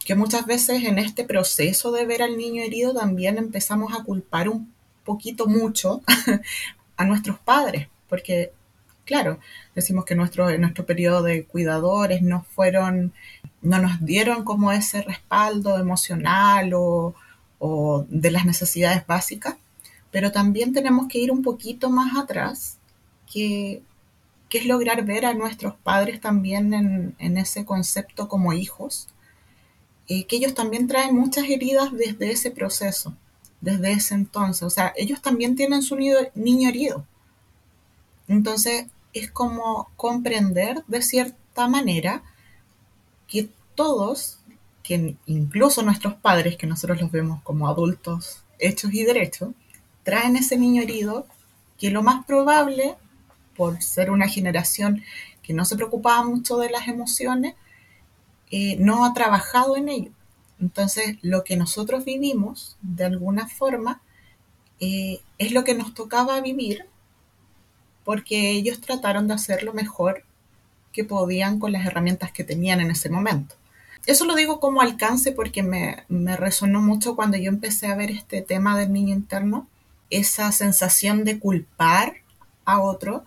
que 0.03 0.15
muchas 0.15 0.45
veces 0.45 0.83
en 0.83 0.99
este 0.99 1.23
proceso 1.23 1.91
de 1.91 2.05
ver 2.05 2.21
al 2.21 2.37
niño 2.37 2.63
herido 2.63 2.93
también 2.93 3.37
empezamos 3.37 3.93
a 3.93 4.03
culpar 4.03 4.49
un 4.49 4.73
poquito 5.03 5.47
mucho 5.47 6.01
a 6.97 7.05
nuestros 7.05 7.39
padres, 7.39 7.87
porque 8.09 8.51
claro, 9.05 9.39
decimos 9.75 10.05
que 10.05 10.15
nuestro, 10.15 10.49
en 10.49 10.61
nuestro 10.61 10.85
periodo 10.85 11.23
de 11.23 11.45
cuidadores 11.45 12.21
no 12.21 12.45
fueron 12.55 13.13
no 13.63 13.79
nos 13.79 14.05
dieron 14.05 14.43
como 14.43 14.71
ese 14.71 15.01
respaldo 15.01 15.79
emocional 15.79 16.73
o, 16.75 17.15
de 18.09 18.29
las 18.29 18.45
necesidades 18.45 19.07
básicas, 19.07 19.55
pero 20.11 20.33
también 20.33 20.73
tenemos 20.73 21.07
que 21.07 21.19
ir 21.19 21.31
un 21.31 21.41
poquito 21.41 21.89
más 21.89 22.17
atrás, 22.17 22.77
que, 23.31 23.81
es 24.51 24.65
lograr 24.67 25.03
ver 25.03 25.25
a 25.25 25.33
nuestros 25.33 25.73
padres 25.73 26.21
también 26.21 27.15
en, 27.17 27.37
ese 27.39 27.65
concepto 27.65 28.27
como 28.27 28.53
hijos, 28.53 29.07
eh, 30.07 30.25
que 30.25 30.35
ellos 30.35 30.53
también 30.53 30.87
traen 30.87 31.15
muchas 31.15 31.45
heridas 31.45 31.91
desde 31.91 32.31
ese 32.31 32.51
proceso, 32.51 33.15
desde 33.61 33.91
ese 33.93 34.15
entonces, 34.15 34.63
o 34.63 34.69
sea, 34.69 34.93
ellos 34.97 35.21
también 35.21 35.55
tienen 35.55 35.81
su 35.81 35.95
niño 35.95 36.69
herido. 36.69 37.05
Entonces, 38.27 38.87
es 39.13 39.31
como 39.31 39.89
comprender 39.95 40.83
de 40.87 41.01
cierta 41.01 41.67
manera 41.67 42.23
que 43.27 43.49
todos, 43.75 44.39
que 44.83 45.15
incluso 45.25 45.81
nuestros 45.83 46.15
padres, 46.15 46.57
que 46.57 46.67
nosotros 46.67 47.01
los 47.01 47.11
vemos 47.11 47.41
como 47.43 47.67
adultos 47.67 48.43
hechos 48.59 48.93
y 48.93 49.03
derechos, 49.03 49.49
traen 50.03 50.35
ese 50.35 50.57
niño 50.57 50.81
herido 50.81 51.25
que 51.77 51.91
lo 51.91 52.03
más 52.03 52.25
probable, 52.25 52.95
por 53.55 53.81
ser 53.81 54.09
una 54.09 54.27
generación 54.27 55.03
que 55.41 55.53
no 55.53 55.65
se 55.65 55.75
preocupaba 55.75 56.23
mucho 56.23 56.57
de 56.57 56.69
las 56.69 56.87
emociones, 56.87 57.55
eh, 58.51 58.77
no 58.79 59.05
ha 59.05 59.13
trabajado 59.13 59.77
en 59.77 59.89
ello. 59.89 60.11
Entonces, 60.59 61.17
lo 61.21 61.43
que 61.43 61.57
nosotros 61.57 62.05
vivimos, 62.05 62.77
de 62.81 63.05
alguna 63.05 63.47
forma, 63.47 64.01
eh, 64.79 65.21
es 65.37 65.51
lo 65.51 65.63
que 65.63 65.75
nos 65.75 65.93
tocaba 65.93 66.39
vivir, 66.41 66.85
porque 68.03 68.51
ellos 68.51 68.81
trataron 68.81 69.27
de 69.27 69.33
hacer 69.33 69.63
lo 69.63 69.73
mejor 69.73 70.23
que 70.91 71.03
podían 71.03 71.59
con 71.59 71.71
las 71.71 71.85
herramientas 71.85 72.31
que 72.31 72.43
tenían 72.43 72.79
en 72.79 72.91
ese 72.91 73.09
momento. 73.09 73.55
Eso 74.05 74.25
lo 74.25 74.35
digo 74.35 74.59
como 74.59 74.81
alcance 74.81 75.31
porque 75.31 75.63
me, 75.63 76.03
resonó 76.35 76.81
mucho 76.81 77.15
cuando 77.15 77.37
yo 77.37 77.49
empecé 77.49 77.87
a 77.87 77.95
ver 77.95 78.11
este 78.11 78.41
tema 78.41 78.77
del 78.77 78.91
niño 78.91 79.13
interno, 79.13 79.67
esa 80.09 80.51
sensación 80.51 81.23
de 81.23 81.39
culpar 81.39 82.15
a 82.65 82.81
otro 82.81 83.23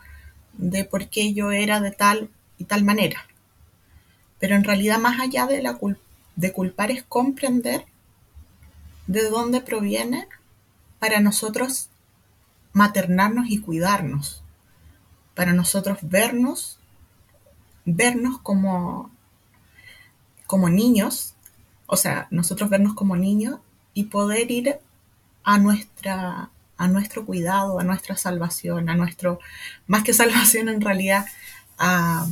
de 0.52 0.85
por 0.85 1.09
qué 1.09 1.33
yo 1.33 1.50
era 1.50 1.81
de 1.81 1.92
tal 1.92 2.31
y 2.59 2.64
tal 2.64 2.85
manera. 2.85 3.26
Pero 4.38 4.55
en 4.55 4.64
realidad 4.64 4.99
más 4.99 5.20
allá 5.20 5.46
de, 5.46 5.62
la 5.62 5.79
de 6.37 6.53
culpar 6.53 6.90
es 6.90 7.03
comprender 7.03 7.85
de 9.07 9.29
dónde 9.31 9.61
proviene 9.61 10.27
para 10.99 11.20
nosotros 11.20 11.88
maternarnos 12.72 13.46
y 13.49 13.59
cuidarnos, 13.59 14.42
para 15.35 15.53
nosotros 15.53 15.99
vernos, 16.03 16.79
vernos 17.85 18.38
como 18.40 19.11
como 20.46 20.68
niños, 20.68 21.35
o 21.87 21.96
sea, 21.96 22.29
nosotros 22.31 22.70
vernos 22.70 22.94
como 22.94 23.16
niños 23.16 23.59
y 23.94 24.05
poder 24.05 24.51
ir 24.51 24.79
a 25.42 25.59
nuestra 25.59 26.51
a 26.79 26.88
nuestro 26.88 27.25
cuidado, 27.25 27.81
a 27.81 27.85
nuestra 27.85 28.16
salvación, 28.16 28.88
a 28.88 28.94
nuestro, 28.94 29.40
más 29.87 30.03
que 30.03 30.12
salvación 30.12 30.68
en 30.68 30.81
realidad, 30.81 31.27
a, 31.79 32.27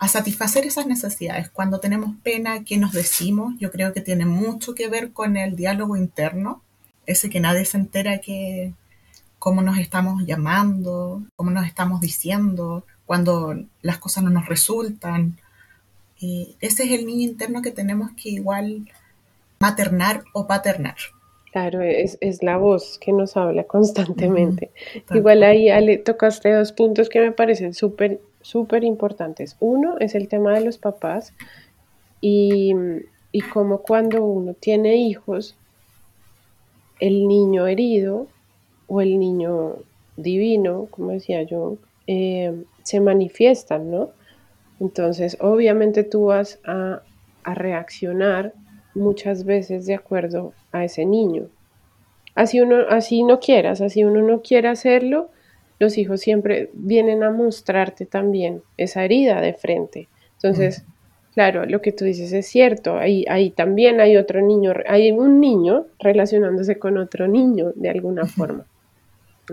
a 0.00 0.08
satisfacer 0.08 0.64
esas 0.64 0.86
necesidades. 0.86 1.50
Cuando 1.50 1.78
tenemos 1.78 2.16
pena, 2.22 2.64
¿qué 2.64 2.78
nos 2.78 2.92
decimos? 2.92 3.54
Yo 3.58 3.70
creo 3.70 3.92
que 3.92 4.00
tiene 4.00 4.24
mucho 4.24 4.74
que 4.74 4.88
ver 4.88 5.12
con 5.12 5.36
el 5.36 5.54
diálogo 5.56 5.94
interno, 5.94 6.62
ese 7.06 7.28
que 7.28 7.38
nadie 7.38 7.66
se 7.66 7.76
entera 7.76 8.18
que 8.18 8.72
cómo 9.38 9.60
nos 9.60 9.78
estamos 9.78 10.24
llamando, 10.26 11.22
cómo 11.36 11.50
nos 11.50 11.66
estamos 11.66 12.00
diciendo, 12.00 12.84
cuando 13.04 13.54
las 13.82 13.98
cosas 13.98 14.24
no 14.24 14.30
nos 14.30 14.48
resultan, 14.48 15.38
ese 16.18 16.84
es 16.84 16.92
el 16.92 17.06
niño 17.06 17.28
interno 17.28 17.60
que 17.60 17.70
tenemos 17.70 18.10
que 18.12 18.30
igual 18.30 18.90
maternar 19.58 20.24
o 20.32 20.46
paternar. 20.46 20.96
Claro, 21.52 21.82
es, 21.82 22.16
la 22.42 22.56
voz 22.56 22.98
que 22.98 23.12
nos 23.12 23.36
habla 23.36 23.64
constantemente. 23.64 24.70
Igual 25.12 25.42
ahí 25.42 25.68
Ale, 25.68 25.98
tocaste 25.98 26.52
dos 26.52 26.72
puntos 26.72 27.08
que 27.08 27.20
me 27.20 27.32
parecen 27.32 27.74
súper, 27.74 28.20
súper 28.40 28.84
importantes. 28.84 29.56
Uno 29.60 29.98
es 29.98 30.14
el 30.14 30.28
tema 30.28 30.52
de 30.54 30.64
los 30.64 30.78
papás 30.78 31.34
y, 32.20 32.74
y 33.32 33.40
como 33.42 33.78
cuando 33.78 34.24
uno 34.24 34.54
tiene 34.54 34.96
hijos, 34.96 35.56
el 37.00 37.26
niño 37.26 37.66
herido 37.66 38.28
o 38.86 39.00
el 39.00 39.18
niño 39.18 39.76
divino, 40.16 40.86
como 40.90 41.12
decía 41.12 41.42
yo, 41.42 41.76
eh, 42.06 42.64
se 42.82 43.00
manifiestan, 43.00 43.90
¿no? 43.90 44.10
Entonces, 44.80 45.36
obviamente 45.40 46.04
tú 46.04 46.26
vas 46.26 46.58
a, 46.64 47.02
reaccionar 47.42 48.52
muchas 48.94 49.44
veces 49.44 49.86
de 49.86 49.94
acuerdo 49.94 50.52
a 50.72 50.84
ese 50.84 51.04
niño. 51.04 51.48
Así 52.34 52.60
uno, 52.60 52.76
así 52.90 53.24
no 53.24 53.40
quieras, 53.40 53.80
así 53.80 54.04
uno 54.04 54.22
no 54.22 54.42
quiere 54.42 54.68
hacerlo, 54.68 55.30
los 55.80 55.98
hijos 55.98 56.20
siempre 56.20 56.70
vienen 56.74 57.24
a 57.24 57.30
mostrarte 57.30 58.06
también 58.06 58.62
esa 58.76 59.04
herida 59.04 59.40
de 59.40 59.54
frente. 59.54 60.08
Entonces, 60.34 60.84
claro, 61.34 61.64
lo 61.64 61.80
que 61.80 61.90
tú 61.90 62.04
dices 62.04 62.32
es 62.32 62.46
cierto, 62.46 62.98
ahí, 62.98 63.24
ahí 63.28 63.50
también 63.50 63.98
hay 63.98 64.16
otro 64.18 64.42
niño, 64.42 64.74
hay 64.86 65.10
un 65.10 65.40
niño 65.40 65.86
relacionándose 65.98 66.78
con 66.78 66.98
otro 66.98 67.26
niño 67.26 67.72
de 67.74 67.88
alguna 67.88 68.26
forma. 68.26 68.66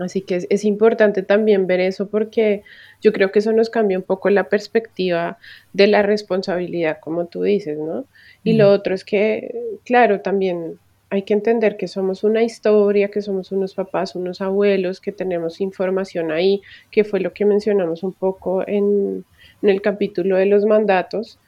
Así 0.00 0.20
que 0.20 0.46
es, 0.48 0.64
importante 0.64 1.22
también 1.22 1.66
ver 1.66 1.80
eso 1.80 2.08
porque 2.08 2.62
yo 3.00 3.12
creo 3.12 3.32
que 3.32 3.40
eso 3.40 3.52
nos 3.52 3.70
cambia 3.70 3.98
un 3.98 4.04
poco 4.04 4.28
la 4.30 4.44
perspectiva 4.44 5.38
de 5.72 5.86
la 5.86 6.02
responsabilidad, 6.02 6.98
como 7.00 7.26
tú 7.26 7.42
dices, 7.42 7.78
¿no? 7.78 8.04
Y 8.44 8.52
lo 8.52 8.70
otro 8.70 8.94
es 8.94 9.04
que, 9.04 9.54
claro, 9.84 10.20
también 10.20 10.78
hay 11.10 11.22
que 11.22 11.32
entender 11.32 11.76
que 11.76 11.88
somos 11.88 12.22
una 12.22 12.42
historia, 12.42 13.08
que 13.08 13.22
somos 13.22 13.50
unos 13.50 13.74
papás, 13.74 14.14
unos 14.14 14.40
abuelos, 14.40 15.00
que 15.00 15.12
tenemos 15.12 15.60
información 15.60 16.30
ahí, 16.30 16.60
que 16.90 17.04
fue 17.04 17.20
lo 17.20 17.32
que 17.32 17.46
mencionamos 17.46 18.02
un 18.02 18.12
poco 18.12 18.66
en, 18.66 19.24
el 19.62 19.82
capítulo 19.82 20.36
de 20.36 20.46
los 20.46 20.66
mandatos, 20.66 21.38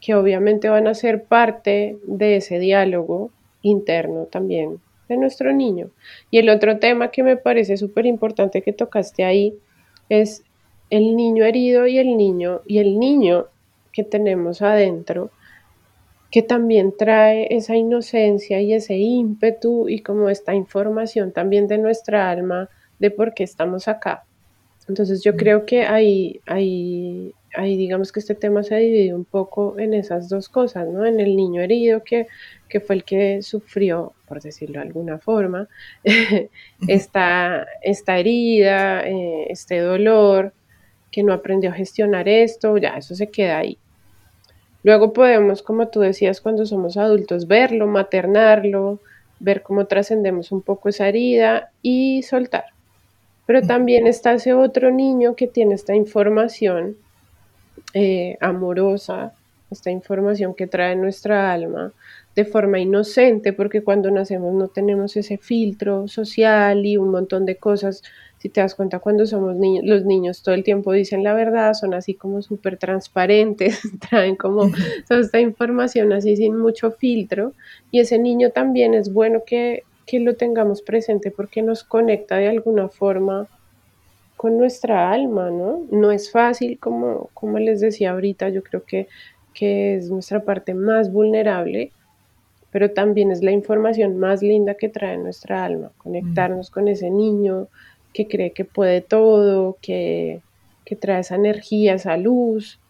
que 0.00 0.14
obviamente 0.14 0.68
van 0.68 0.88
a 0.88 0.94
ser 0.94 1.24
parte 1.24 1.96
de 2.04 2.36
ese 2.36 2.58
diálogo 2.58 3.30
interno 3.62 4.24
también 4.24 4.80
de 5.08 5.16
nuestro 5.16 5.52
niño. 5.52 5.90
Y 6.30 6.38
el 6.38 6.48
otro 6.48 6.78
tema 6.78 7.10
que 7.10 7.22
me 7.22 7.36
parece 7.36 7.76
súper 7.76 8.06
importante 8.06 8.60
que 8.60 8.72
tocaste 8.72 9.24
ahí 9.24 9.54
es 10.08 10.42
el 10.90 11.16
niño 11.16 11.44
herido 11.44 11.86
y 11.86 11.98
el 11.98 12.16
niño 12.16 12.60
y 12.66 12.78
el 12.78 12.98
niño 12.98 13.46
que 13.92 14.04
tenemos 14.04 14.62
adentro 14.62 15.30
que 16.30 16.42
también 16.42 16.94
trae 16.96 17.54
esa 17.54 17.76
inocencia 17.76 18.60
y 18.60 18.72
ese 18.72 18.96
ímpetu 18.96 19.88
y 19.88 20.00
como 20.00 20.28
esta 20.28 20.54
información 20.54 21.32
también 21.32 21.68
de 21.68 21.78
nuestra 21.78 22.30
alma 22.30 22.68
de 22.98 23.10
por 23.10 23.34
qué 23.34 23.44
estamos 23.44 23.88
acá. 23.88 24.24
Entonces 24.88 25.22
yo 25.22 25.36
creo 25.36 25.66
que 25.66 25.82
ahí, 25.84 26.40
ahí, 26.46 27.34
ahí 27.56 27.76
digamos 27.76 28.12
que 28.12 28.20
este 28.20 28.34
tema 28.34 28.62
se 28.62 28.76
divide 28.76 29.14
un 29.14 29.24
poco 29.24 29.78
en 29.78 29.94
esas 29.94 30.28
dos 30.28 30.48
cosas, 30.48 30.88
¿no? 30.88 31.04
En 31.04 31.18
el 31.18 31.34
niño 31.34 31.60
herido 31.60 32.04
que, 32.04 32.28
que 32.68 32.80
fue 32.80 32.96
el 32.96 33.04
que 33.04 33.42
sufrió, 33.42 34.12
por 34.28 34.40
decirlo 34.40 34.74
de 34.80 34.86
alguna 34.86 35.18
forma, 35.18 35.68
esta, 36.88 37.66
esta 37.82 38.18
herida, 38.18 39.06
eh, 39.08 39.46
este 39.50 39.80
dolor, 39.80 40.52
que 41.10 41.22
no 41.24 41.32
aprendió 41.32 41.70
a 41.70 41.74
gestionar 41.74 42.28
esto, 42.28 42.76
ya 42.78 42.96
eso 42.96 43.14
se 43.14 43.28
queda 43.28 43.58
ahí. 43.58 43.78
Luego 44.86 45.12
podemos, 45.12 45.62
como 45.62 45.88
tú 45.88 45.98
decías, 45.98 46.40
cuando 46.40 46.64
somos 46.64 46.96
adultos, 46.96 47.48
verlo, 47.48 47.88
maternarlo, 47.88 49.00
ver 49.40 49.64
cómo 49.64 49.86
trascendemos 49.86 50.52
un 50.52 50.62
poco 50.62 50.88
esa 50.90 51.08
herida 51.08 51.72
y 51.82 52.22
soltar. 52.22 52.66
Pero 53.46 53.62
también 53.62 54.06
está 54.06 54.34
ese 54.34 54.54
otro 54.54 54.92
niño 54.92 55.34
que 55.34 55.48
tiene 55.48 55.74
esta 55.74 55.96
información 55.96 56.96
eh, 57.94 58.38
amorosa, 58.40 59.32
esta 59.72 59.90
información 59.90 60.54
que 60.54 60.68
trae 60.68 60.94
nuestra 60.94 61.52
alma 61.52 61.92
de 62.36 62.44
forma 62.44 62.78
inocente, 62.78 63.52
porque 63.52 63.82
cuando 63.82 64.12
nacemos 64.12 64.54
no 64.54 64.68
tenemos 64.68 65.16
ese 65.16 65.36
filtro 65.36 66.06
social 66.06 66.86
y 66.86 66.96
un 66.96 67.10
montón 67.10 67.44
de 67.44 67.56
cosas 67.56 68.04
si 68.38 68.48
te 68.48 68.60
das 68.60 68.74
cuenta 68.74 68.98
cuando 68.98 69.26
somos 69.26 69.56
niños, 69.56 69.84
los 69.84 70.04
niños 70.04 70.42
todo 70.42 70.54
el 70.54 70.62
tiempo 70.62 70.92
dicen 70.92 71.22
la 71.22 71.34
verdad, 71.34 71.74
son 71.74 71.94
así 71.94 72.14
como 72.14 72.42
súper 72.42 72.76
transparentes, 72.76 73.80
traen 74.10 74.36
como 74.36 74.70
toda 75.08 75.20
esta 75.20 75.40
información 75.40 76.12
así 76.12 76.36
sin 76.36 76.56
mucho 76.56 76.90
filtro 76.92 77.52
y 77.90 78.00
ese 78.00 78.18
niño 78.18 78.50
también 78.50 78.94
es 78.94 79.12
bueno 79.12 79.42
que, 79.46 79.84
que 80.06 80.20
lo 80.20 80.36
tengamos 80.36 80.82
presente 80.82 81.30
porque 81.30 81.62
nos 81.62 81.82
conecta 81.82 82.36
de 82.36 82.48
alguna 82.48 82.88
forma 82.88 83.48
con 84.36 84.58
nuestra 84.58 85.10
alma, 85.10 85.50
¿no? 85.50 85.86
No 85.90 86.12
es 86.12 86.30
fácil, 86.30 86.78
como, 86.78 87.30
como 87.32 87.58
les 87.58 87.80
decía 87.80 88.10
ahorita, 88.12 88.50
yo 88.50 88.62
creo 88.62 88.84
que, 88.84 89.08
que 89.54 89.96
es 89.96 90.10
nuestra 90.10 90.44
parte 90.44 90.74
más 90.74 91.10
vulnerable, 91.10 91.90
pero 92.70 92.90
también 92.90 93.30
es 93.30 93.42
la 93.42 93.52
información 93.52 94.18
más 94.18 94.42
linda 94.42 94.74
que 94.74 94.90
trae 94.90 95.16
nuestra 95.16 95.64
alma, 95.64 95.92
conectarnos 95.96 96.70
con 96.70 96.88
ese 96.88 97.08
niño, 97.10 97.68
que 98.16 98.26
cree 98.26 98.52
que 98.52 98.64
puede 98.64 99.02
todo, 99.02 99.76
que, 99.82 100.40
trae 101.00 101.20
esa 101.20 101.34
energía, 101.34 101.94
esa 101.94 102.16
luz, 102.16 102.80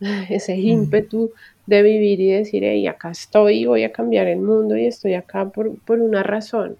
ese 0.30 0.56
ímpetu 0.56 1.32
de 1.66 1.82
vivir 1.82 2.18
y 2.20 2.30
decir, 2.30 2.64
hey, 2.64 2.86
acá 2.86 3.10
estoy, 3.10 3.66
voy 3.66 3.84
a 3.84 3.92
cambiar 3.92 4.26
el 4.26 4.40
mundo 4.40 4.76
y 4.76 4.86
estoy 4.86 5.14
acá 5.14 5.50
por, 5.50 5.78
una 5.86 6.22
razón 6.22 6.78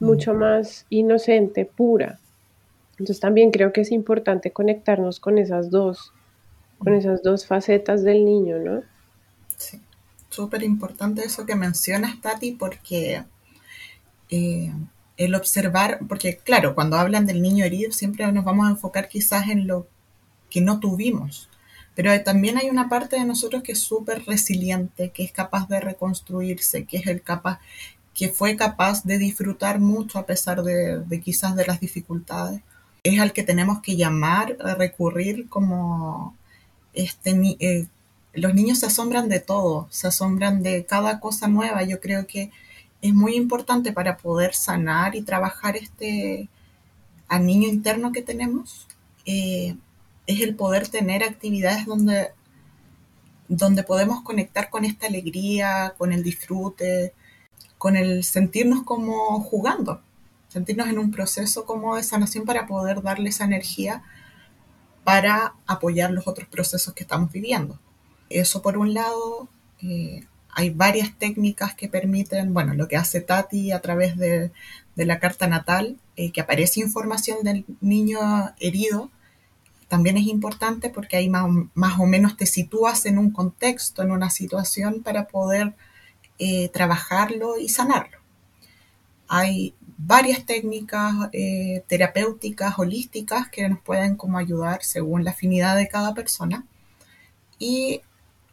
mucho 0.00 0.34
más 0.34 0.86
inocente, 0.90 1.64
pura. 1.64 2.20
Entonces 2.92 3.20
también 3.20 3.50
creo 3.50 3.72
que 3.72 3.80
es 3.80 3.90
importante 3.90 4.52
conectarnos 4.52 5.18
con 5.18 5.38
esas 5.38 5.70
dos, 5.70 6.12
con 6.78 6.94
esas 6.94 7.22
dos 7.22 7.46
facetas 7.46 8.04
del 8.04 8.24
niño, 8.24 8.58
¿no? 8.58 8.82
Sí, 9.56 9.80
súper 10.28 10.62
importante 10.62 11.24
eso 11.24 11.46
que 11.46 11.56
mencionas, 11.56 12.20
Tati, 12.20 12.52
porque 12.52 13.24
eh, 14.30 14.72
el 15.18 15.34
observar, 15.34 15.98
porque 16.08 16.38
claro, 16.38 16.74
cuando 16.74 16.96
hablan 16.96 17.26
del 17.26 17.42
niño 17.42 17.64
herido 17.64 17.92
siempre 17.92 18.30
nos 18.32 18.44
vamos 18.44 18.66
a 18.66 18.70
enfocar 18.70 19.08
quizás 19.08 19.48
en 19.48 19.66
lo 19.66 19.86
que 20.48 20.62
no 20.62 20.80
tuvimos, 20.80 21.50
pero 21.94 22.22
también 22.22 22.56
hay 22.56 22.70
una 22.70 22.88
parte 22.88 23.16
de 23.16 23.24
nosotros 23.24 23.64
que 23.64 23.72
es 23.72 23.80
súper 23.80 24.24
resiliente, 24.24 25.10
que 25.10 25.24
es 25.24 25.32
capaz 25.32 25.68
de 25.68 25.80
reconstruirse, 25.80 26.84
que 26.84 26.98
es 26.98 27.08
el 27.08 27.22
capaz, 27.22 27.58
que 28.14 28.28
fue 28.28 28.56
capaz 28.56 29.02
de 29.04 29.18
disfrutar 29.18 29.80
mucho 29.80 30.20
a 30.20 30.24
pesar 30.26 30.62
de, 30.62 31.20
quizás 31.20 31.56
de 31.56 31.66
las 31.66 31.80
dificultades. 31.80 32.60
Es 33.02 33.20
al 33.20 33.32
que 33.32 33.42
tenemos 33.42 33.80
que 33.80 33.96
llamar, 33.96 34.56
recurrir 34.78 35.48
como 35.48 36.36
este, 36.94 37.30
eh, 37.58 37.86
los 38.32 38.54
niños 38.54 38.78
se 38.78 38.86
asombran 38.86 39.28
de 39.28 39.40
todo, 39.40 39.88
se 39.90 40.06
asombran 40.06 40.62
de 40.62 40.86
cada 40.86 41.18
cosa 41.18 41.48
nueva. 41.48 41.82
Yo 41.82 42.00
creo 42.00 42.26
que 42.26 42.50
es 43.02 43.14
muy 43.14 43.34
importante 43.36 43.92
para 43.92 44.16
poder 44.16 44.54
sanar 44.54 45.14
y 45.14 45.22
trabajar 45.22 45.76
este 45.76 46.48
al 47.28 47.44
niño 47.44 47.68
interno 47.68 48.10
que 48.10 48.22
tenemos, 48.22 48.88
eh, 49.26 49.76
es 50.26 50.40
el 50.40 50.56
poder 50.56 50.88
tener 50.88 51.22
actividades 51.22 51.86
donde, 51.86 52.32
donde 53.48 53.82
podemos 53.82 54.22
conectar 54.22 54.70
con 54.70 54.84
esta 54.84 55.06
alegría, 55.06 55.94
con 55.98 56.12
el 56.12 56.22
disfrute, 56.22 57.12
con 57.76 57.96
el 57.96 58.24
sentirnos 58.24 58.82
como 58.82 59.40
jugando, 59.42 60.00
sentirnos 60.48 60.88
en 60.88 60.98
un 60.98 61.10
proceso 61.10 61.64
como 61.66 61.96
de 61.96 62.02
sanación 62.02 62.44
para 62.44 62.66
poder 62.66 63.02
darle 63.02 63.28
esa 63.28 63.44
energía 63.44 64.02
para 65.04 65.54
apoyar 65.66 66.10
los 66.10 66.26
otros 66.26 66.48
procesos 66.48 66.92
que 66.94 67.04
estamos 67.04 67.32
viviendo. 67.32 67.78
Eso 68.28 68.60
por 68.60 68.76
un 68.76 68.92
lado, 68.92 69.48
eh, 69.80 70.26
hay 70.58 70.70
varias 70.70 71.16
técnicas 71.16 71.76
que 71.76 71.88
permiten, 71.88 72.52
bueno, 72.52 72.74
lo 72.74 72.88
que 72.88 72.96
hace 72.96 73.20
Tati 73.20 73.70
a 73.70 73.80
través 73.80 74.16
de, 74.16 74.50
la 74.96 75.20
carta 75.20 75.46
natal, 75.46 75.98
eh, 76.16 76.32
que 76.32 76.40
aparece 76.40 76.80
información 76.80 77.44
del 77.44 77.64
niño 77.80 78.18
herido, 78.58 79.08
también 79.86 80.16
es 80.16 80.26
importante 80.26 80.90
porque 80.90 81.16
ahí 81.16 81.28
más, 81.28 82.00
o 82.00 82.06
menos 82.06 82.36
te 82.36 82.44
sitúas 82.44 83.06
en 83.06 83.18
un 83.18 83.30
contexto, 83.30 84.02
en 84.02 84.10
una 84.10 84.30
situación 84.30 85.04
para 85.04 85.28
poder 85.28 85.74
eh, 86.40 86.70
trabajarlo 86.70 87.56
y 87.56 87.68
sanarlo. 87.68 88.18
Hay 89.28 89.76
varias 89.96 90.44
técnicas 90.44 91.14
eh, 91.32 91.84
terapéuticas, 91.86 92.80
holísticas, 92.80 93.48
que 93.48 93.68
nos 93.68 93.80
pueden 93.80 94.16
como 94.16 94.38
ayudar 94.38 94.82
según 94.82 95.22
la 95.22 95.30
afinidad 95.30 95.76
de 95.76 95.86
cada 95.86 96.14
persona. 96.14 96.66
Y 97.60 98.00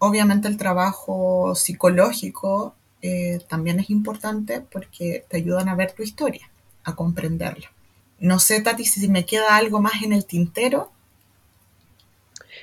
obviamente 0.06 0.48
el 0.48 0.58
trabajo 0.58 1.56
psicológico 1.56 2.76
eh, 3.02 3.40
también 3.48 3.80
es 3.80 3.90
importante 3.90 4.62
porque 4.62 5.26
te 5.30 5.38
ayudan 5.38 5.70
a 5.70 5.76
ver 5.76 5.92
tu 5.92 6.04
historia, 6.04 6.50
a 6.84 6.96
comprenderla. 6.96 7.72
No 8.20 8.40
sé, 8.40 8.62
Tati, 8.62 8.86
si 8.86 9.08
me 9.10 9.26
queda 9.26 9.56
algo 9.56 9.80
más 9.80 10.02
en 10.04 10.14
el 10.14 10.26
tintero. 10.26 10.90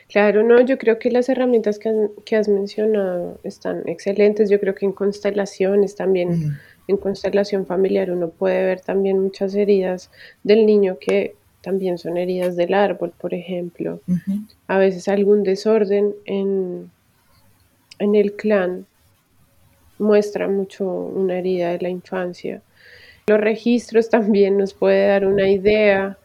Claro, 0.09 0.43
no, 0.43 0.61
yo 0.61 0.79
creo 0.79 0.99
que 0.99 1.11
las 1.11 1.29
herramientas 1.29 1.79
que, 1.79 2.37
has 2.37 2.49
mencionado 2.49 3.39
están 3.45 3.83
excelentes. 3.87 4.51
Yo 4.51 4.59
creo 4.61 4.75
que 4.75 4.85
en 4.85 4.93
constelaciones 4.93 5.95
también, 5.95 6.59
en 6.89 6.97
constelación 6.97 7.67
familiar, 7.67 8.11
uno 8.11 8.29
puede 8.29 8.65
ver 8.65 8.81
también 8.81 9.21
muchas 9.21 9.55
heridas 9.55 10.11
del 10.43 10.67
niño 10.67 10.99
que 11.01 11.37
también 11.63 11.97
son 11.97 12.17
heridas 12.17 12.57
del 12.57 12.75
árbol, 12.75 13.13
por 13.17 13.33
ejemplo. 13.33 14.01
A 14.67 14.79
veces 14.79 15.09
algún 15.09 15.45
desorden 15.45 16.15
en, 16.25 16.91
en 18.03 18.15
el 18.15 18.35
clan 18.35 18.87
muestra 19.99 20.49
mucho 20.49 20.85
una 20.85 21.39
herida 21.39 21.71
de 21.71 21.79
la 21.79 21.89
infancia. 21.89 22.63
Los 23.27 23.41
registros 23.41 24.11
también 24.11 24.59
nos 24.59 24.75
puede 24.75 25.07
dar 25.07 25.27
una 25.27 25.49
idea, 25.49 26.19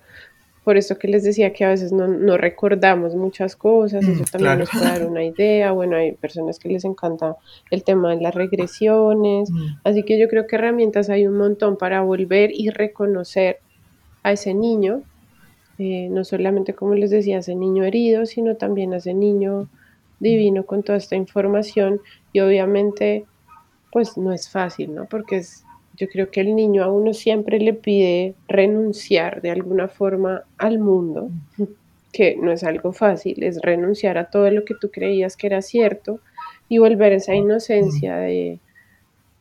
por 0.63 0.75
eso 0.75 0.97
que 0.97 1.07
les 1.07 1.23
decía 1.23 1.53
que 1.53 1.63
a 1.63 1.69
veces 1.69 1.93
no, 1.93 2.37
recordamos 2.37 3.15
muchas 3.15 3.55
cosas, 3.55 4.03
eso 4.03 4.23
mm, 4.23 4.25
también 4.25 4.59
nos 4.59 4.69
puede 4.69 4.85
dar 4.85 5.05
una 5.05 5.23
idea. 5.23 5.71
Bueno, 5.71 5.95
hay 5.95 6.11
personas 6.13 6.59
que 6.59 6.67
les 6.67 6.83
encanta 6.83 7.37
el 7.71 7.83
tema 7.83 8.13
de 8.13 8.21
las 8.21 8.35
regresiones, 8.35 9.49
mm. 9.49 9.65
así 9.83 10.03
que 10.03 10.17
yo 10.17 10.27
creo 10.27 10.47
que 10.47 10.57
herramientas 10.57 11.09
hay 11.09 11.25
un 11.25 11.37
montón 11.37 11.77
para 11.77 12.01
volver 12.01 12.51
y 12.53 12.69
reconocer 12.69 13.59
a 14.23 14.33
ese 14.33 14.53
niño, 14.53 15.03
eh, 15.77 16.09
no 16.09 16.25
solamente 16.25 16.73
como 16.73 16.95
les 16.95 17.11
decía, 17.11 17.37
a 17.37 17.39
ese 17.39 17.55
niño 17.55 17.85
herido, 17.85 18.25
sino 18.25 18.55
también 18.55 18.93
a 18.93 18.97
ese 18.97 19.13
niño 19.13 19.69
divino 20.19 20.65
con 20.65 20.83
toda 20.83 20.97
esta 20.97 21.15
información 21.15 22.01
y 22.33 22.39
obviamente 22.39 23.25
pues 23.91 24.17
no 24.17 24.33
es 24.33 24.49
fácil, 24.49 24.93
¿no? 24.93 25.05
Porque 25.05 25.37
es 25.37 25.63
yo 25.97 26.07
creo 26.07 26.29
que 26.29 26.41
el 26.41 26.55
niño 26.55 26.83
a 26.83 26.91
uno 26.91 27.13
siempre 27.13 27.59
le 27.59 27.73
pide 27.73 28.35
renunciar 28.47 29.41
de 29.41 29.49
alguna 29.49 29.87
forma 29.87 30.43
al 30.59 30.77
mundo, 30.77 31.31
que 32.13 32.37
no 32.37 32.51
es 32.51 32.63
algo 32.63 32.93
fácil, 32.93 33.43
es 33.43 33.59
renunciar 33.61 34.19
a 34.19 34.29
todo 34.29 34.49
lo 34.51 34.63
que 34.63 34.75
tú 34.79 34.91
creías 34.91 35.35
que 35.35 35.47
era 35.47 35.61
cierto 35.63 36.19
y 36.69 36.77
volver 36.77 37.13
esa 37.13 37.33
inocencia 37.33 38.17
de, 38.17 38.59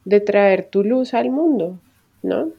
de 0.06 0.20
traer 0.20 0.64
tu 0.64 0.82
luz 0.82 1.12
al 1.12 1.30
mundo, 1.30 1.78
¿no? 2.22 2.50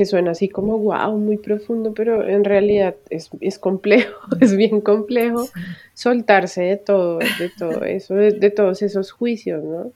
Que 0.00 0.06
suena 0.06 0.30
así 0.30 0.48
como 0.48 0.78
wow, 0.78 1.18
muy 1.18 1.36
profundo, 1.36 1.92
pero 1.92 2.26
en 2.26 2.42
realidad 2.42 2.94
es, 3.10 3.58
complejo, 3.58 4.18
es 4.40 4.56
bien 4.56 4.80
complejo 4.80 5.46
soltarse 5.92 6.62
de 6.62 6.76
todo, 6.78 7.18
de 7.18 7.50
todo 7.58 7.84
eso, 7.84 8.14
de 8.14 8.50
todos 8.50 8.80
esos 8.80 9.12
juicios, 9.12 9.62
¿no? 9.62 9.92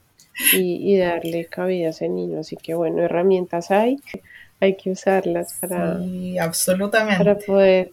y, 0.53 0.95
darle 0.99 1.45
cabida 1.45 1.87
a 1.87 1.89
ese 1.89 2.07
niño. 2.07 2.39
Así 2.39 2.55
que 2.55 2.75
bueno, 2.75 3.01
herramientas 3.01 3.71
hay, 3.71 3.97
hay 4.59 4.77
que 4.77 4.91
usarlas 4.91 5.57
para, 5.59 5.99
absolutamente. 6.39 7.17
para 7.17 7.39
poder 7.39 7.91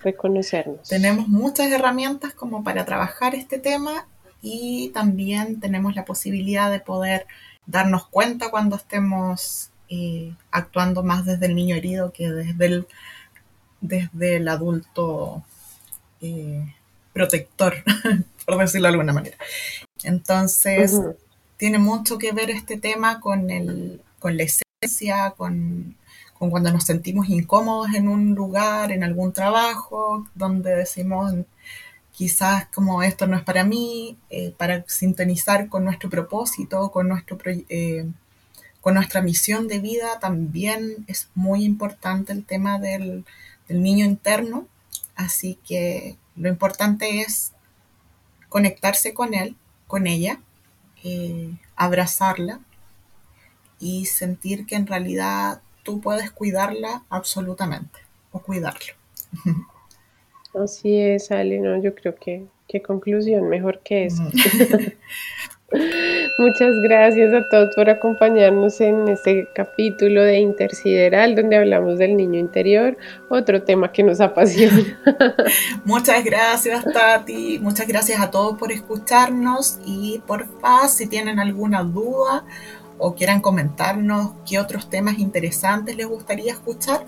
reconocernos. 0.00 0.88
Tenemos 0.90 1.26
muchas 1.28 1.72
herramientas 1.72 2.34
como 2.34 2.62
para 2.62 2.84
trabajar 2.84 3.34
este 3.34 3.58
tema 3.58 4.06
y 4.42 4.90
también 4.90 5.58
tenemos 5.58 5.94
la 5.94 6.04
posibilidad 6.04 6.70
de 6.70 6.80
poder 6.80 7.26
darnos 7.64 8.06
cuenta 8.08 8.50
cuando 8.50 8.76
estemos 8.76 9.69
eh, 9.90 10.34
actuando 10.50 11.02
más 11.02 11.26
desde 11.26 11.46
el 11.46 11.54
niño 11.54 11.74
herido 11.74 12.12
que 12.12 12.30
desde 12.30 12.66
el, 12.66 12.86
desde 13.80 14.36
el 14.36 14.48
adulto 14.48 15.42
eh, 16.20 16.74
protector, 17.12 17.74
por 18.46 18.58
decirlo 18.58 18.86
de 18.86 18.92
alguna 18.92 19.12
manera. 19.12 19.36
Entonces, 20.04 20.98
tiene 21.56 21.78
mucho 21.78 22.18
que 22.18 22.32
ver 22.32 22.50
este 22.50 22.78
tema 22.78 23.20
con, 23.20 23.50
el, 23.50 24.00
con 24.18 24.36
la 24.36 24.44
esencia, 24.44 25.34
con, 25.36 25.96
cuando 26.38 26.72
nos 26.72 26.84
sentimos 26.84 27.28
incómodos 27.28 27.92
en 27.94 28.08
un 28.08 28.34
lugar, 28.34 28.92
en 28.92 29.04
algún 29.04 29.32
trabajo, 29.32 30.26
donde 30.34 30.74
decimos 30.74 31.34
quizás 32.12 32.66
como 32.66 33.02
esto 33.02 33.26
no 33.26 33.36
es 33.36 33.42
para 33.42 33.64
mí, 33.64 34.16
eh, 34.30 34.54
para 34.56 34.84
sintonizar 34.86 35.68
con 35.68 35.84
nuestro 35.84 36.10
propósito, 36.10 36.90
con, 36.90 37.08
nuestro, 37.08 37.38
eh, 37.46 38.06
con 38.80 38.94
nuestra 38.94 39.20
misión 39.20 39.68
de 39.68 39.78
vida, 39.78 40.18
también 40.20 41.04
es 41.06 41.28
muy 41.34 41.64
importante 41.64 42.32
el 42.32 42.44
tema 42.44 42.78
del, 42.78 43.24
del 43.68 43.82
niño 43.82 44.04
interno. 44.04 44.66
Así 45.16 45.58
que 45.66 46.16
lo 46.36 46.48
importante 46.48 47.20
es 47.20 47.52
conectarse 48.48 49.14
con 49.14 49.34
él, 49.34 49.56
con 49.86 50.06
ella, 50.06 50.40
eh, 51.04 51.52
abrazarla 51.76 52.60
y 53.78 54.06
sentir 54.06 54.66
que 54.66 54.76
en 54.76 54.86
realidad 54.86 55.62
tú 55.82 56.00
puedes 56.00 56.30
cuidarla 56.30 57.04
absolutamente 57.08 57.98
o 58.32 58.40
cuidarlo. 58.40 58.94
Así 60.54 60.98
es, 60.98 61.30
Ale, 61.30 61.60
no, 61.60 61.80
yo 61.82 61.94
creo 61.94 62.14
que 62.16 62.46
qué 62.68 62.82
conclusión 62.82 63.48
mejor 63.48 63.80
que 63.80 64.06
eso. 64.06 64.22
Muchas 66.38 66.74
gracias 66.80 67.32
a 67.32 67.48
todos 67.48 67.74
por 67.74 67.88
acompañarnos 67.90 68.80
en 68.80 69.08
este 69.08 69.48
capítulo 69.54 70.22
de 70.22 70.38
Intersideral, 70.40 71.36
donde 71.36 71.56
hablamos 71.56 71.98
del 71.98 72.16
niño 72.16 72.38
interior, 72.40 72.96
otro 73.28 73.62
tema 73.62 73.92
que 73.92 74.02
nos 74.02 74.20
apasiona. 74.20 74.98
Muchas 75.84 76.24
gracias, 76.24 76.84
Tati. 76.92 77.58
Muchas 77.60 77.86
gracias 77.86 78.20
a 78.20 78.30
todos 78.30 78.58
por 78.58 78.72
escucharnos 78.72 79.78
y 79.84 80.20
por 80.26 80.48
paz, 80.60 80.96
si 80.96 81.06
tienen 81.06 81.38
alguna 81.38 81.82
duda 81.82 82.44
o 82.98 83.14
quieran 83.14 83.40
comentarnos 83.40 84.32
qué 84.48 84.58
otros 84.58 84.90
temas 84.90 85.18
interesantes 85.18 85.96
les 85.96 86.06
gustaría 86.06 86.52
escuchar, 86.52 87.04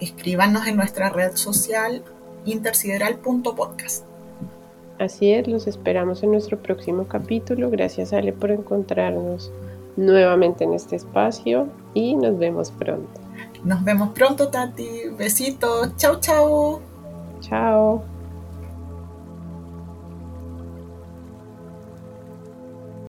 escríbanos 0.00 0.66
en 0.66 0.76
nuestra 0.76 1.10
red 1.10 1.36
social 1.36 2.02
intersideral.podcast. 2.44 4.07
Así 4.98 5.32
es, 5.32 5.46
los 5.46 5.66
esperamos 5.66 6.22
en 6.22 6.32
nuestro 6.32 6.58
próximo 6.58 7.06
capítulo. 7.06 7.70
Gracias 7.70 8.12
Ale 8.12 8.32
por 8.32 8.50
encontrarnos 8.50 9.52
nuevamente 9.96 10.64
en 10.64 10.74
este 10.74 10.96
espacio 10.96 11.68
y 11.94 12.14
nos 12.14 12.38
vemos 12.38 12.70
pronto. 12.70 13.20
Nos 13.64 13.84
vemos 13.84 14.10
pronto, 14.10 14.48
Tati. 14.48 14.88
Besitos. 15.16 15.96
Chao, 15.96 16.20
chao. 16.20 16.80
Chao. 17.40 18.17